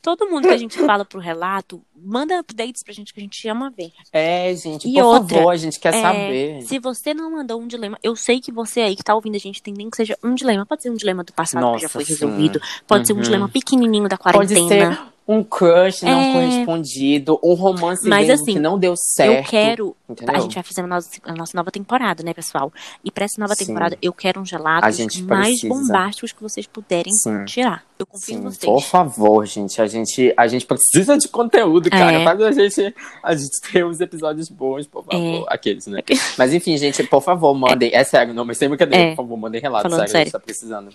Todo 0.01 0.27
mundo 0.29 0.47
que 0.47 0.53
a 0.53 0.57
gente 0.57 0.77
fala 0.85 1.05
pro 1.05 1.19
relato, 1.19 1.81
manda 1.95 2.39
updates 2.39 2.83
pra 2.83 2.93
gente 2.93 3.13
que 3.13 3.19
a 3.19 3.23
gente 3.23 3.47
ama 3.47 3.69
ver. 3.75 3.91
É, 4.11 4.53
gente, 4.55 4.87
E 4.87 4.93
por 4.95 5.03
outra, 5.03 5.37
favor, 5.37 5.51
a 5.51 5.57
gente 5.57 5.79
quer 5.79 5.93
É, 5.93 6.01
saber. 6.01 6.61
Se 6.63 6.79
você 6.79 7.13
não 7.13 7.31
mandou 7.31 7.61
um 7.61 7.67
dilema, 7.67 7.97
eu 8.03 8.15
sei 8.15 8.39
que 8.41 8.51
você 8.51 8.81
aí 8.81 8.95
que 8.95 9.03
tá 9.03 9.13
ouvindo 9.15 9.35
a 9.35 9.39
gente 9.39 9.61
tem 9.61 9.73
nem 9.73 9.89
que 9.89 9.97
seja 9.97 10.17
um 10.23 10.33
dilema. 10.35 10.65
Pode 10.65 10.81
ser 10.83 10.89
um 10.89 10.95
dilema 10.95 11.23
do 11.23 11.31
passado 11.33 11.61
que 11.75 11.79
já 11.79 11.85
Nossa, 11.85 11.89
foi 11.89 12.03
sim. 12.05 12.13
resolvido. 12.13 12.59
Pode 12.87 13.07
ser 13.07 13.13
um 13.13 13.17
Uhum. 13.17 13.21
dilema 13.21 13.47
pequenininho 13.49 14.09
da 14.09 14.17
Pode 14.17 14.33
quarentena. 14.53 14.95
ser 14.95 15.01
um 15.27 15.43
crush 15.43 16.03
não 16.03 16.19
É. 16.19 16.33
correspondido, 16.33 17.39
um 17.43 17.53
romance 17.53 18.07
Mas, 18.07 18.29
assim, 18.29 18.53
que 18.55 18.59
não 18.59 18.77
deu 18.77 18.95
certo. 18.97 19.31
eu 19.37 19.43
quero. 19.43 19.95
entendeu? 20.09 20.35
A 20.35 20.39
gente 20.39 20.55
vai 20.55 20.63
fazer 20.63 20.81
a 20.81 20.87
nossa, 20.87 21.09
a 21.23 21.33
nossa 21.33 21.55
nova 21.55 21.71
temporada, 21.71 22.21
né, 22.23 22.33
pessoal? 22.33 22.71
E 23.03 23.09
pra 23.09 23.23
essa 23.25 23.39
nova 23.39 23.55
Sim. 23.55 23.67
temporada, 23.67 23.97
eu 24.01 24.11
quero 24.11 24.43
gelados 24.43 24.97
gente 24.97 25.23
mais 25.23 25.59
precisa. 25.61 25.73
bombásticos 25.73 26.31
que 26.33 26.41
vocês 26.41 26.67
puderem 26.67 27.13
Sim. 27.13 27.45
tirar. 27.45 27.85
Eu 27.97 28.05
confio 28.05 28.33
em 28.33 28.37
Sim, 28.39 28.43
vocês. 28.43 28.65
por 28.65 28.81
favor, 28.83 29.45
gente. 29.45 29.79
A 29.81 29.85
gente, 29.87 30.33
a 30.35 30.47
gente 30.47 30.65
precisa 30.65 31.17
de 31.17 31.27
conteúdo, 31.29 31.89
cara. 31.89 32.11
É. 32.13 32.23
Faz 32.25 32.41
a 32.41 32.51
gente, 32.51 32.95
a 33.23 33.35
gente 33.35 33.61
ter 33.71 33.85
uns 33.85 34.01
episódios 34.01 34.49
bons, 34.49 34.85
por 34.87 35.05
favor. 35.05 35.45
É. 35.49 35.53
Aqueles, 35.53 35.85
né? 35.87 36.01
Mas 36.37 36.53
enfim, 36.53 36.75
gente, 36.77 37.03
por 37.03 37.21
favor, 37.21 37.53
mandem. 37.53 37.91
É, 37.93 38.03
sério, 38.03 38.33
não, 38.33 38.43
mas 38.43 38.57
sem 38.57 38.67
brincadeira, 38.67 39.03
É. 39.03 39.09
por 39.11 39.17
favor, 39.23 39.37
mandem 39.37 39.61
relatos. 39.61 39.83
Falando 39.89 40.07
Sério, 40.09 40.15
a 40.15 40.23
gente 40.23 40.31
sério. 40.31 40.31
tá 40.31 40.39
precisando. 40.39 40.89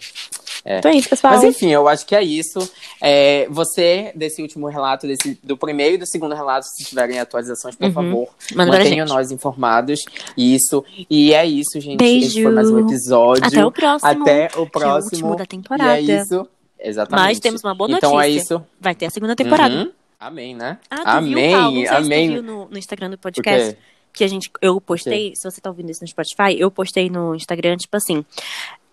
Então 0.66 0.90
é 0.90 0.96
isso, 0.96 1.08
pessoal. 1.08 1.34
Mas 1.34 1.44
enfim, 1.44 1.70
eu 1.70 1.86
acho 1.86 2.04
que 2.04 2.14
é 2.14 2.22
isso. 2.22 2.58
É, 3.00 3.46
você, 3.50 4.10
desse 4.14 4.42
último 4.42 4.68
relato, 4.68 5.06
desse, 5.06 5.38
do 5.42 5.56
primeiro 5.56 5.94
e 5.94 5.98
do 5.98 6.06
segundo 6.06 6.34
relato, 6.34 6.66
se 6.66 6.84
tiverem 6.84 7.18
atualizações, 7.20 7.76
por 7.76 7.86
Uhum. 7.86 7.92
favor, 7.92 8.28
Manda 8.54 8.72
mantenham 8.78 9.06
nós 9.06 9.30
informados. 9.30 10.00
Isso. 10.36 10.84
E 11.08 11.32
é 11.32 11.46
isso, 11.46 11.80
gente. 11.80 11.98
Beijo. 11.98 12.26
Esse 12.26 12.42
foi 12.42 12.52
mais 12.52 12.70
um 12.70 12.80
episódio. 12.80 13.44
Até 13.46 13.64
o 13.64 13.70
próximo. 13.70 14.10
Até 14.22 14.46
o 14.46 14.48
que 14.50 14.58
é 14.58 14.60
o 14.62 14.66
próximo. 14.66 15.10
último 15.28 15.36
da 15.36 15.44
E 15.44 15.46
temporada. 15.46 15.98
é 15.98 16.00
isso. 16.00 16.48
Exatamente. 16.78 17.24
Mas 17.26 17.40
temos 17.40 17.62
uma 17.64 17.74
boa 17.74 17.90
Então 17.90 18.20
é 18.20 18.26
notícia. 18.28 18.42
isso. 18.54 18.66
Vai 18.80 18.94
ter 18.94 19.06
a 19.06 19.10
segunda 19.10 19.34
temporada. 19.36 19.74
Uhum. 19.74 19.92
Amém, 20.18 20.54
né? 20.54 20.78
Ah, 20.90 20.96
tu 20.96 21.08
amém, 21.08 21.34
viu, 21.50 21.58
Paulo? 21.60 21.88
Amém. 22.04 22.28
viu 22.32 22.42
no, 22.42 22.68
no 22.68 22.78
Instagram 22.78 23.10
do 23.10 23.18
podcast. 23.18 23.76
que 24.12 24.24
a 24.24 24.28
gente, 24.28 24.50
eu 24.62 24.80
postei, 24.80 25.34
se 25.36 25.44
você 25.44 25.60
tá 25.60 25.68
ouvindo 25.68 25.90
isso 25.90 26.00
no 26.02 26.08
Spotify, 26.08 26.58
eu 26.58 26.70
postei 26.70 27.10
no 27.10 27.34
Instagram, 27.34 27.76
tipo 27.76 27.94
assim, 27.98 28.24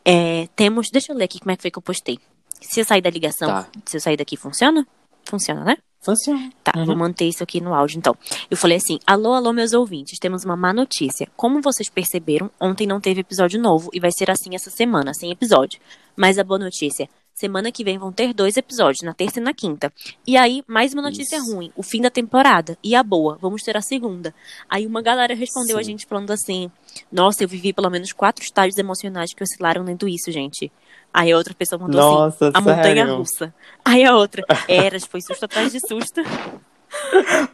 é, 0.06 0.48
temos, 0.56 0.90
deixa 0.92 1.12
eu 1.12 1.18
ler 1.18 1.26
aqui 1.26 1.40
como 1.40 1.52
é 1.52 1.56
que 1.56 1.62
foi 1.62 1.72
que 1.72 1.78
eu 1.78 1.82
postei. 1.84 2.20
Se 2.62 2.80
eu 2.80 2.86
sair 2.86 3.02
da 3.02 3.10
ligação, 3.10 3.50
Tá. 3.50 3.68
se 3.86 3.98
eu 3.98 4.02
sair 4.02 4.18
daqui, 4.18 4.38
funciona? 4.38 4.86
Funciona, 5.26 5.64
né? 5.64 5.78
Funciona. 6.02 6.50
Tá, 6.64 6.74
Uhum. 6.78 6.86
vou 6.86 6.96
manter 6.98 7.26
isso 7.26 7.42
aqui 7.44 7.62
no 7.62 7.74
áudio, 7.74 7.98
então. 7.98 8.14
Eu 8.52 8.58
falei 8.58 8.78
assim, 8.78 9.00
alô, 9.08 9.34
alô, 9.34 9.54
meus 9.54 9.72
ouvintes, 9.74 10.20
temos 10.20 10.44
uma 10.44 10.56
má 10.58 10.74
notícia. 10.74 11.28
Como 11.36 11.62
vocês 11.62 11.90
perceberam, 11.90 12.52
ontem 12.60 12.86
não 12.86 13.00
teve 13.00 13.22
episódio 13.22 13.60
novo 13.62 13.90
e 13.94 14.00
vai 14.02 14.12
ser 14.12 14.30
assim 14.30 14.54
essa 14.54 14.70
semana, 14.70 15.14
sem 15.14 15.32
episódio. 15.32 15.80
Mas 16.16 16.38
a 16.38 16.44
boa 16.44 16.60
notícia, 16.60 17.10
Semana 17.34 17.72
que 17.72 17.84
vem 17.84 17.98
vão 17.98 18.12
ter 18.12 18.32
dois 18.34 18.58
episódios, 18.58 19.02
na 19.02 19.14
terça 19.14 19.40
e 19.40 19.44
na 19.44 19.54
quinta. 19.54 19.92
E 20.26 20.38
aí, 20.38 20.64
mais 20.68 20.94
uma 20.94 21.02
notícia 21.02 21.38
Isso. 21.38 21.52
ruim: 21.54 21.72
o 21.76 21.82
fim 21.82 22.00
da 22.00 22.10
temporada. 22.12 22.78
E 22.84 22.94
a 22.96 23.02
boa, 23.02 23.38
vamos 23.42 23.64
ter 23.64 23.76
a 23.76 23.82
segunda. 23.82 24.34
Aí 24.70 24.86
uma 24.86 25.02
galera 25.02 25.34
respondeu 25.34 25.78
a 25.78 25.84
Sim. 25.84 25.92
gente 25.92 26.06
falando 26.06 26.30
assim: 26.32 26.70
Nossa, 27.12 27.44
eu 27.44 27.48
vivi 27.48 27.74
pelo 27.74 27.90
menos 27.90 28.12
quatro 28.14 28.44
estágios 28.44 28.78
emocionais 28.78 29.34
que 29.34 29.44
oscilaram 29.44 29.84
lendo 29.84 30.08
isso, 30.08 30.32
gente. 30.32 30.72
Aí 31.12 31.32
a 31.32 31.38
outra 31.38 31.54
pessoa 31.56 31.80
mandou 31.80 32.00
assim: 32.00 32.16
Nossa, 32.42 32.52
A 32.54 32.62
montanha 32.62 33.06
sério? 33.06 33.18
russa. 33.18 33.54
Aí 33.84 34.04
a 34.06 34.16
outra: 34.16 34.44
Eras, 34.68 35.04
foi 35.06 35.22
susto 35.22 35.44
atrás 35.46 35.72
de 35.72 35.80
susto. 35.80 36.22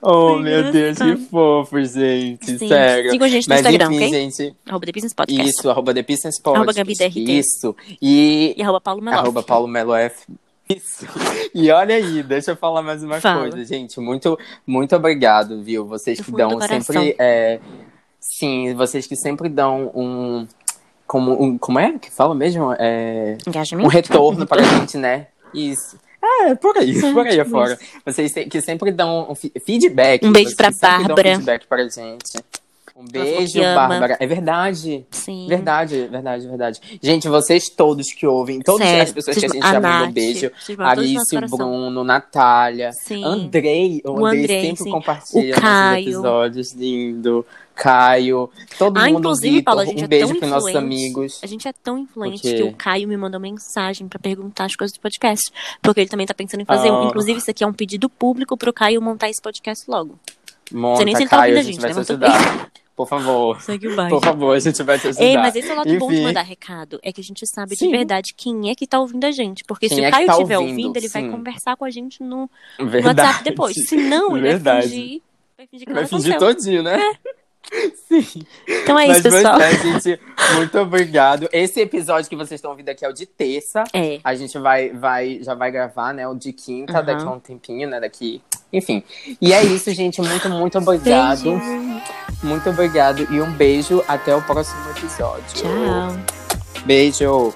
Oh, 0.02 0.34
Foi 0.34 0.42
meu 0.44 0.72
Deus, 0.72 0.98
que 0.98 1.04
engraçado. 1.04 1.30
fofo, 1.30 1.84
gente. 1.84 2.58
Sim. 2.58 2.68
Sério. 2.68 3.12
Sigam 3.12 3.28
a 3.28 3.30
gente 3.30 3.48
no 3.50 3.56
Mas 3.56 3.60
Instagram, 3.66 3.86
enfim, 3.94 4.06
ok? 4.08 4.10
gente. 4.10 4.56
Arroba 4.68 4.86
The 4.86 4.92
Business 4.92 5.14
Podcast. 5.14 5.50
Isso, 5.50 5.70
arroba 5.70 5.94
The 5.94 6.02
Business 6.04 6.42
Podcast. 6.42 6.58
Arroba 6.58 6.74
Gabi 6.74 6.94
DRT. 6.96 7.32
Isso. 7.40 7.76
E 8.02 8.54
E 8.58 8.62
arroba 8.64 8.80
Paulo 8.82 9.02
Meloff. 9.02 9.22
arroba 9.24 9.44
Paulo. 9.44 9.70
Isso. 10.70 11.08
E 11.54 11.72
olha 11.72 11.96
aí, 11.96 12.22
deixa 12.22 12.52
eu 12.52 12.56
falar 12.56 12.84
mais 12.84 13.04
uma 13.04 13.20
Fala. 13.20 13.50
coisa, 13.50 13.66
gente. 13.66 14.00
Muito, 14.00 14.38
muito 14.68 14.96
obrigado, 14.96 15.64
viu? 15.64 15.84
Vocês 15.86 16.22
que 16.22 16.32
dão 16.32 16.60
sempre. 16.62 17.16
é, 17.18 17.60
sim, 18.20 18.74
vocês 18.76 19.08
que 19.08 19.16
sempre 19.16 19.50
dão 19.50 19.92
um. 19.96 20.48
Como, 21.08 21.44
um, 21.44 21.58
como 21.58 21.80
é 21.80 21.98
que 21.98 22.12
fala 22.12 22.36
mesmo? 22.36 22.72
É, 22.78 23.36
Engajamento. 23.48 23.88
um 23.88 23.90
retorno 23.92 24.46
pra 24.46 24.62
gente, 24.62 24.96
né? 24.96 25.28
Isso. 25.54 25.98
É, 26.42 26.56
por 26.56 26.78
aí, 26.78 27.00
por 27.14 27.28
aí 27.28 27.40
afora. 27.40 27.78
Vocês 28.06 28.34
que 28.50 28.62
sempre 28.62 28.92
dão 28.92 29.28
um 29.30 29.36
feedback. 29.36 30.26
Um 30.26 30.32
beijo 30.32 30.56
pra 30.56 30.72
sempre 30.72 31.08
dão 31.08 31.16
Bárbara. 31.16 31.36
feedback 31.36 31.68
pra 31.68 31.84
gente. 31.88 32.40
Um 33.00 33.06
beijo. 33.06 33.62
Bárbara. 33.62 34.18
É 34.20 34.28
verdade. 34.28 35.06
Sim. 35.10 35.48
Verdade, 35.48 36.06
verdade, 36.08 36.48
verdade. 36.48 37.00
Gente, 37.02 37.30
vocês 37.30 37.70
todos 37.70 38.12
que 38.12 38.28
ouvem, 38.28 38.60
todas 38.60 38.86
Sério, 38.86 39.04
as 39.04 39.12
pessoas 39.14 39.38
que 39.38 39.46
a 39.46 39.50
gente 39.50 39.64
a 39.66 39.72
já 39.72 39.80
mandou 39.80 40.08
um 40.10 40.12
beijo. 40.12 40.52
coração. 41.30 41.58
Bruno, 41.58 42.04
Natália, 42.04 42.92
Sim. 42.92 43.24
Andrei. 43.24 44.02
O 44.04 44.12
O 44.12 44.26
Andrei, 44.26 44.44
Andrei, 44.44 44.62
sempre 44.62 44.84
sim. 44.84 44.92
compartilha 44.92 45.56
O 45.56 45.62
nossos 45.62 46.02
episódios. 46.02 46.74
Lindo. 46.74 47.46
Caio. 47.74 48.50
Todo 48.78 48.98
Ah, 48.98 49.06
mundo, 49.06 49.20
inclusive, 49.20 49.50
Vitor. 49.56 49.64
Paula, 49.64 49.84
a 49.84 49.86
gente 49.86 50.02
um 50.02 50.04
é 50.04 50.08
beijo 50.08 50.36
para 50.36 50.48
nossos 50.50 50.76
amigos. 50.76 51.40
A 51.42 51.48
gente 51.48 51.66
é 51.66 51.72
tão 51.72 52.00
influente 52.00 52.40
O 52.40 52.42
que 52.42 52.64
o 52.64 52.74
Caio 52.74 53.08
me 53.08 53.16
mandou 53.16 53.40
mensagem 53.40 54.10
pra 54.10 54.20
perguntar 54.20 54.66
as 54.66 54.76
coisas 54.76 54.98
do 54.98 55.00
podcast. 55.00 55.50
Porque 55.82 56.02
ele 56.02 56.10
também 56.10 56.28
tá 56.28 56.34
pensando 56.34 56.60
em 56.60 56.66
fazer 56.66 56.92
um. 56.92 57.04
Ah. 57.04 57.06
Inclusive, 57.06 57.40
isso 57.40 57.50
aqui 57.50 57.64
é 57.64 57.68
um 57.68 57.72
pedido 57.72 58.10
público 58.10 58.58
pro 58.58 58.74
Caio 58.74 59.02
montar 59.02 59.30
esse 59.30 59.42
podcast 59.42 59.90
logo. 59.90 60.20
Monta, 60.74 61.06
nem 61.06 61.16
se 61.16 61.24
ele 61.24 61.30
tá 61.30 61.38
ouvindo 61.38 61.56
a 61.56 61.60
a 61.60 61.64
gente 61.64 61.74
gente, 61.76 61.82
vai 61.82 61.94
né? 62.18 62.70
Mas. 63.00 63.00
Por 63.00 63.08
favor. 63.08 63.62
Segue 63.62 63.88
o 63.88 63.96
bairro. 63.96 64.20
Por 64.20 64.24
favor, 64.26 64.56
a 64.56 64.60
gente 64.60 64.84
vai 64.84 65.00
te 65.00 65.08
ajudar. 65.08 65.24
Ei, 65.24 65.38
mas 65.38 65.56
esse 65.56 65.70
é 65.70 65.74
o 65.74 65.76
lado 65.78 65.98
bom 65.98 66.10
de 66.10 66.16
Enfim. 66.16 66.24
mandar 66.24 66.42
recado. 66.42 67.00
É 67.02 67.14
que 67.14 67.22
a 67.22 67.24
gente 67.24 67.48
sabe 67.48 67.72
de 67.72 67.78
Sim. 67.78 67.92
verdade 67.92 68.34
quem 68.36 68.70
é 68.70 68.76
que 68.76 68.86
tá 68.86 69.00
ouvindo 69.00 69.24
a 69.24 69.32
gente. 69.32 69.64
Porque 69.64 69.88
Quem 69.88 69.98
se 69.98 70.04
é 70.04 70.08
o 70.08 70.12
que 70.12 70.18
Caio 70.18 70.28
tá 70.28 70.34
estiver 70.34 70.58
ouvindo, 70.58 70.78
ouvindo, 70.78 70.98
ele 70.98 71.08
vai 71.08 71.22
sim. 71.22 71.32
conversar 71.32 71.78
com 71.78 71.86
a 71.86 71.90
gente 71.90 72.22
no, 72.22 72.50
no. 72.78 73.06
WhatsApp 73.06 73.44
depois. 73.44 73.74
Se 73.88 73.96
não, 73.96 74.36
ele 74.36 74.50
Verdade. 74.50 74.88
vai 74.88 74.90
fingir. 74.90 75.22
Vai 75.58 75.68
fingir 75.68 75.88
que 75.88 75.94
Vai 75.94 76.02
não 76.02 76.10
fingir 76.10 76.38
todinho, 76.38 76.84
né? 76.84 77.00
Sim. 78.08 78.26
Então 78.68 78.98
é 78.98 79.08
Mas 79.08 79.18
isso, 79.18 79.30
pessoal. 79.30 79.58
pois 79.58 79.74
é, 79.74 79.78
gente, 79.78 80.22
muito 80.56 80.80
obrigado. 80.80 81.48
Esse 81.52 81.82
episódio 81.82 82.30
que 82.30 82.36
vocês 82.36 82.58
estão 82.58 82.72
ouvindo 82.72 82.90
aqui 82.90 83.06
é 83.06 83.10
o 83.10 83.14
de 83.14 83.26
terça. 83.26 83.84
É. 83.94 84.20
A 84.24 84.34
gente 84.34 84.58
vai, 84.58 84.90
vai, 84.90 85.44
já 85.44 85.54
vai 85.54 85.70
gravar, 85.70 86.14
né? 86.14 86.28
O 86.28 86.34
de 86.34 86.52
quinta, 86.52 86.94
Aham. 86.94 87.06
daqui 87.06 87.24
a 87.24 87.32
um 87.32 87.40
tempinho, 87.40 87.88
né? 87.88 88.00
Daqui. 88.00 88.42
Enfim. 88.72 89.04
E 89.42 89.54
é 89.54 89.64
isso, 89.64 89.92
gente. 89.94 90.22
Muito, 90.22 90.50
muito 90.50 90.78
obrigado. 90.78 91.44
Beijo. 91.44 92.02
Muito 92.44 92.70
obrigado. 92.70 93.28
E 93.32 93.42
um 93.42 93.52
beijo. 93.52 94.04
Até 94.08 94.36
o 94.36 94.42
próximo 94.42 94.80
episódio. 94.92 95.44
Tchau. 95.54 96.20
Beijo. 96.86 97.54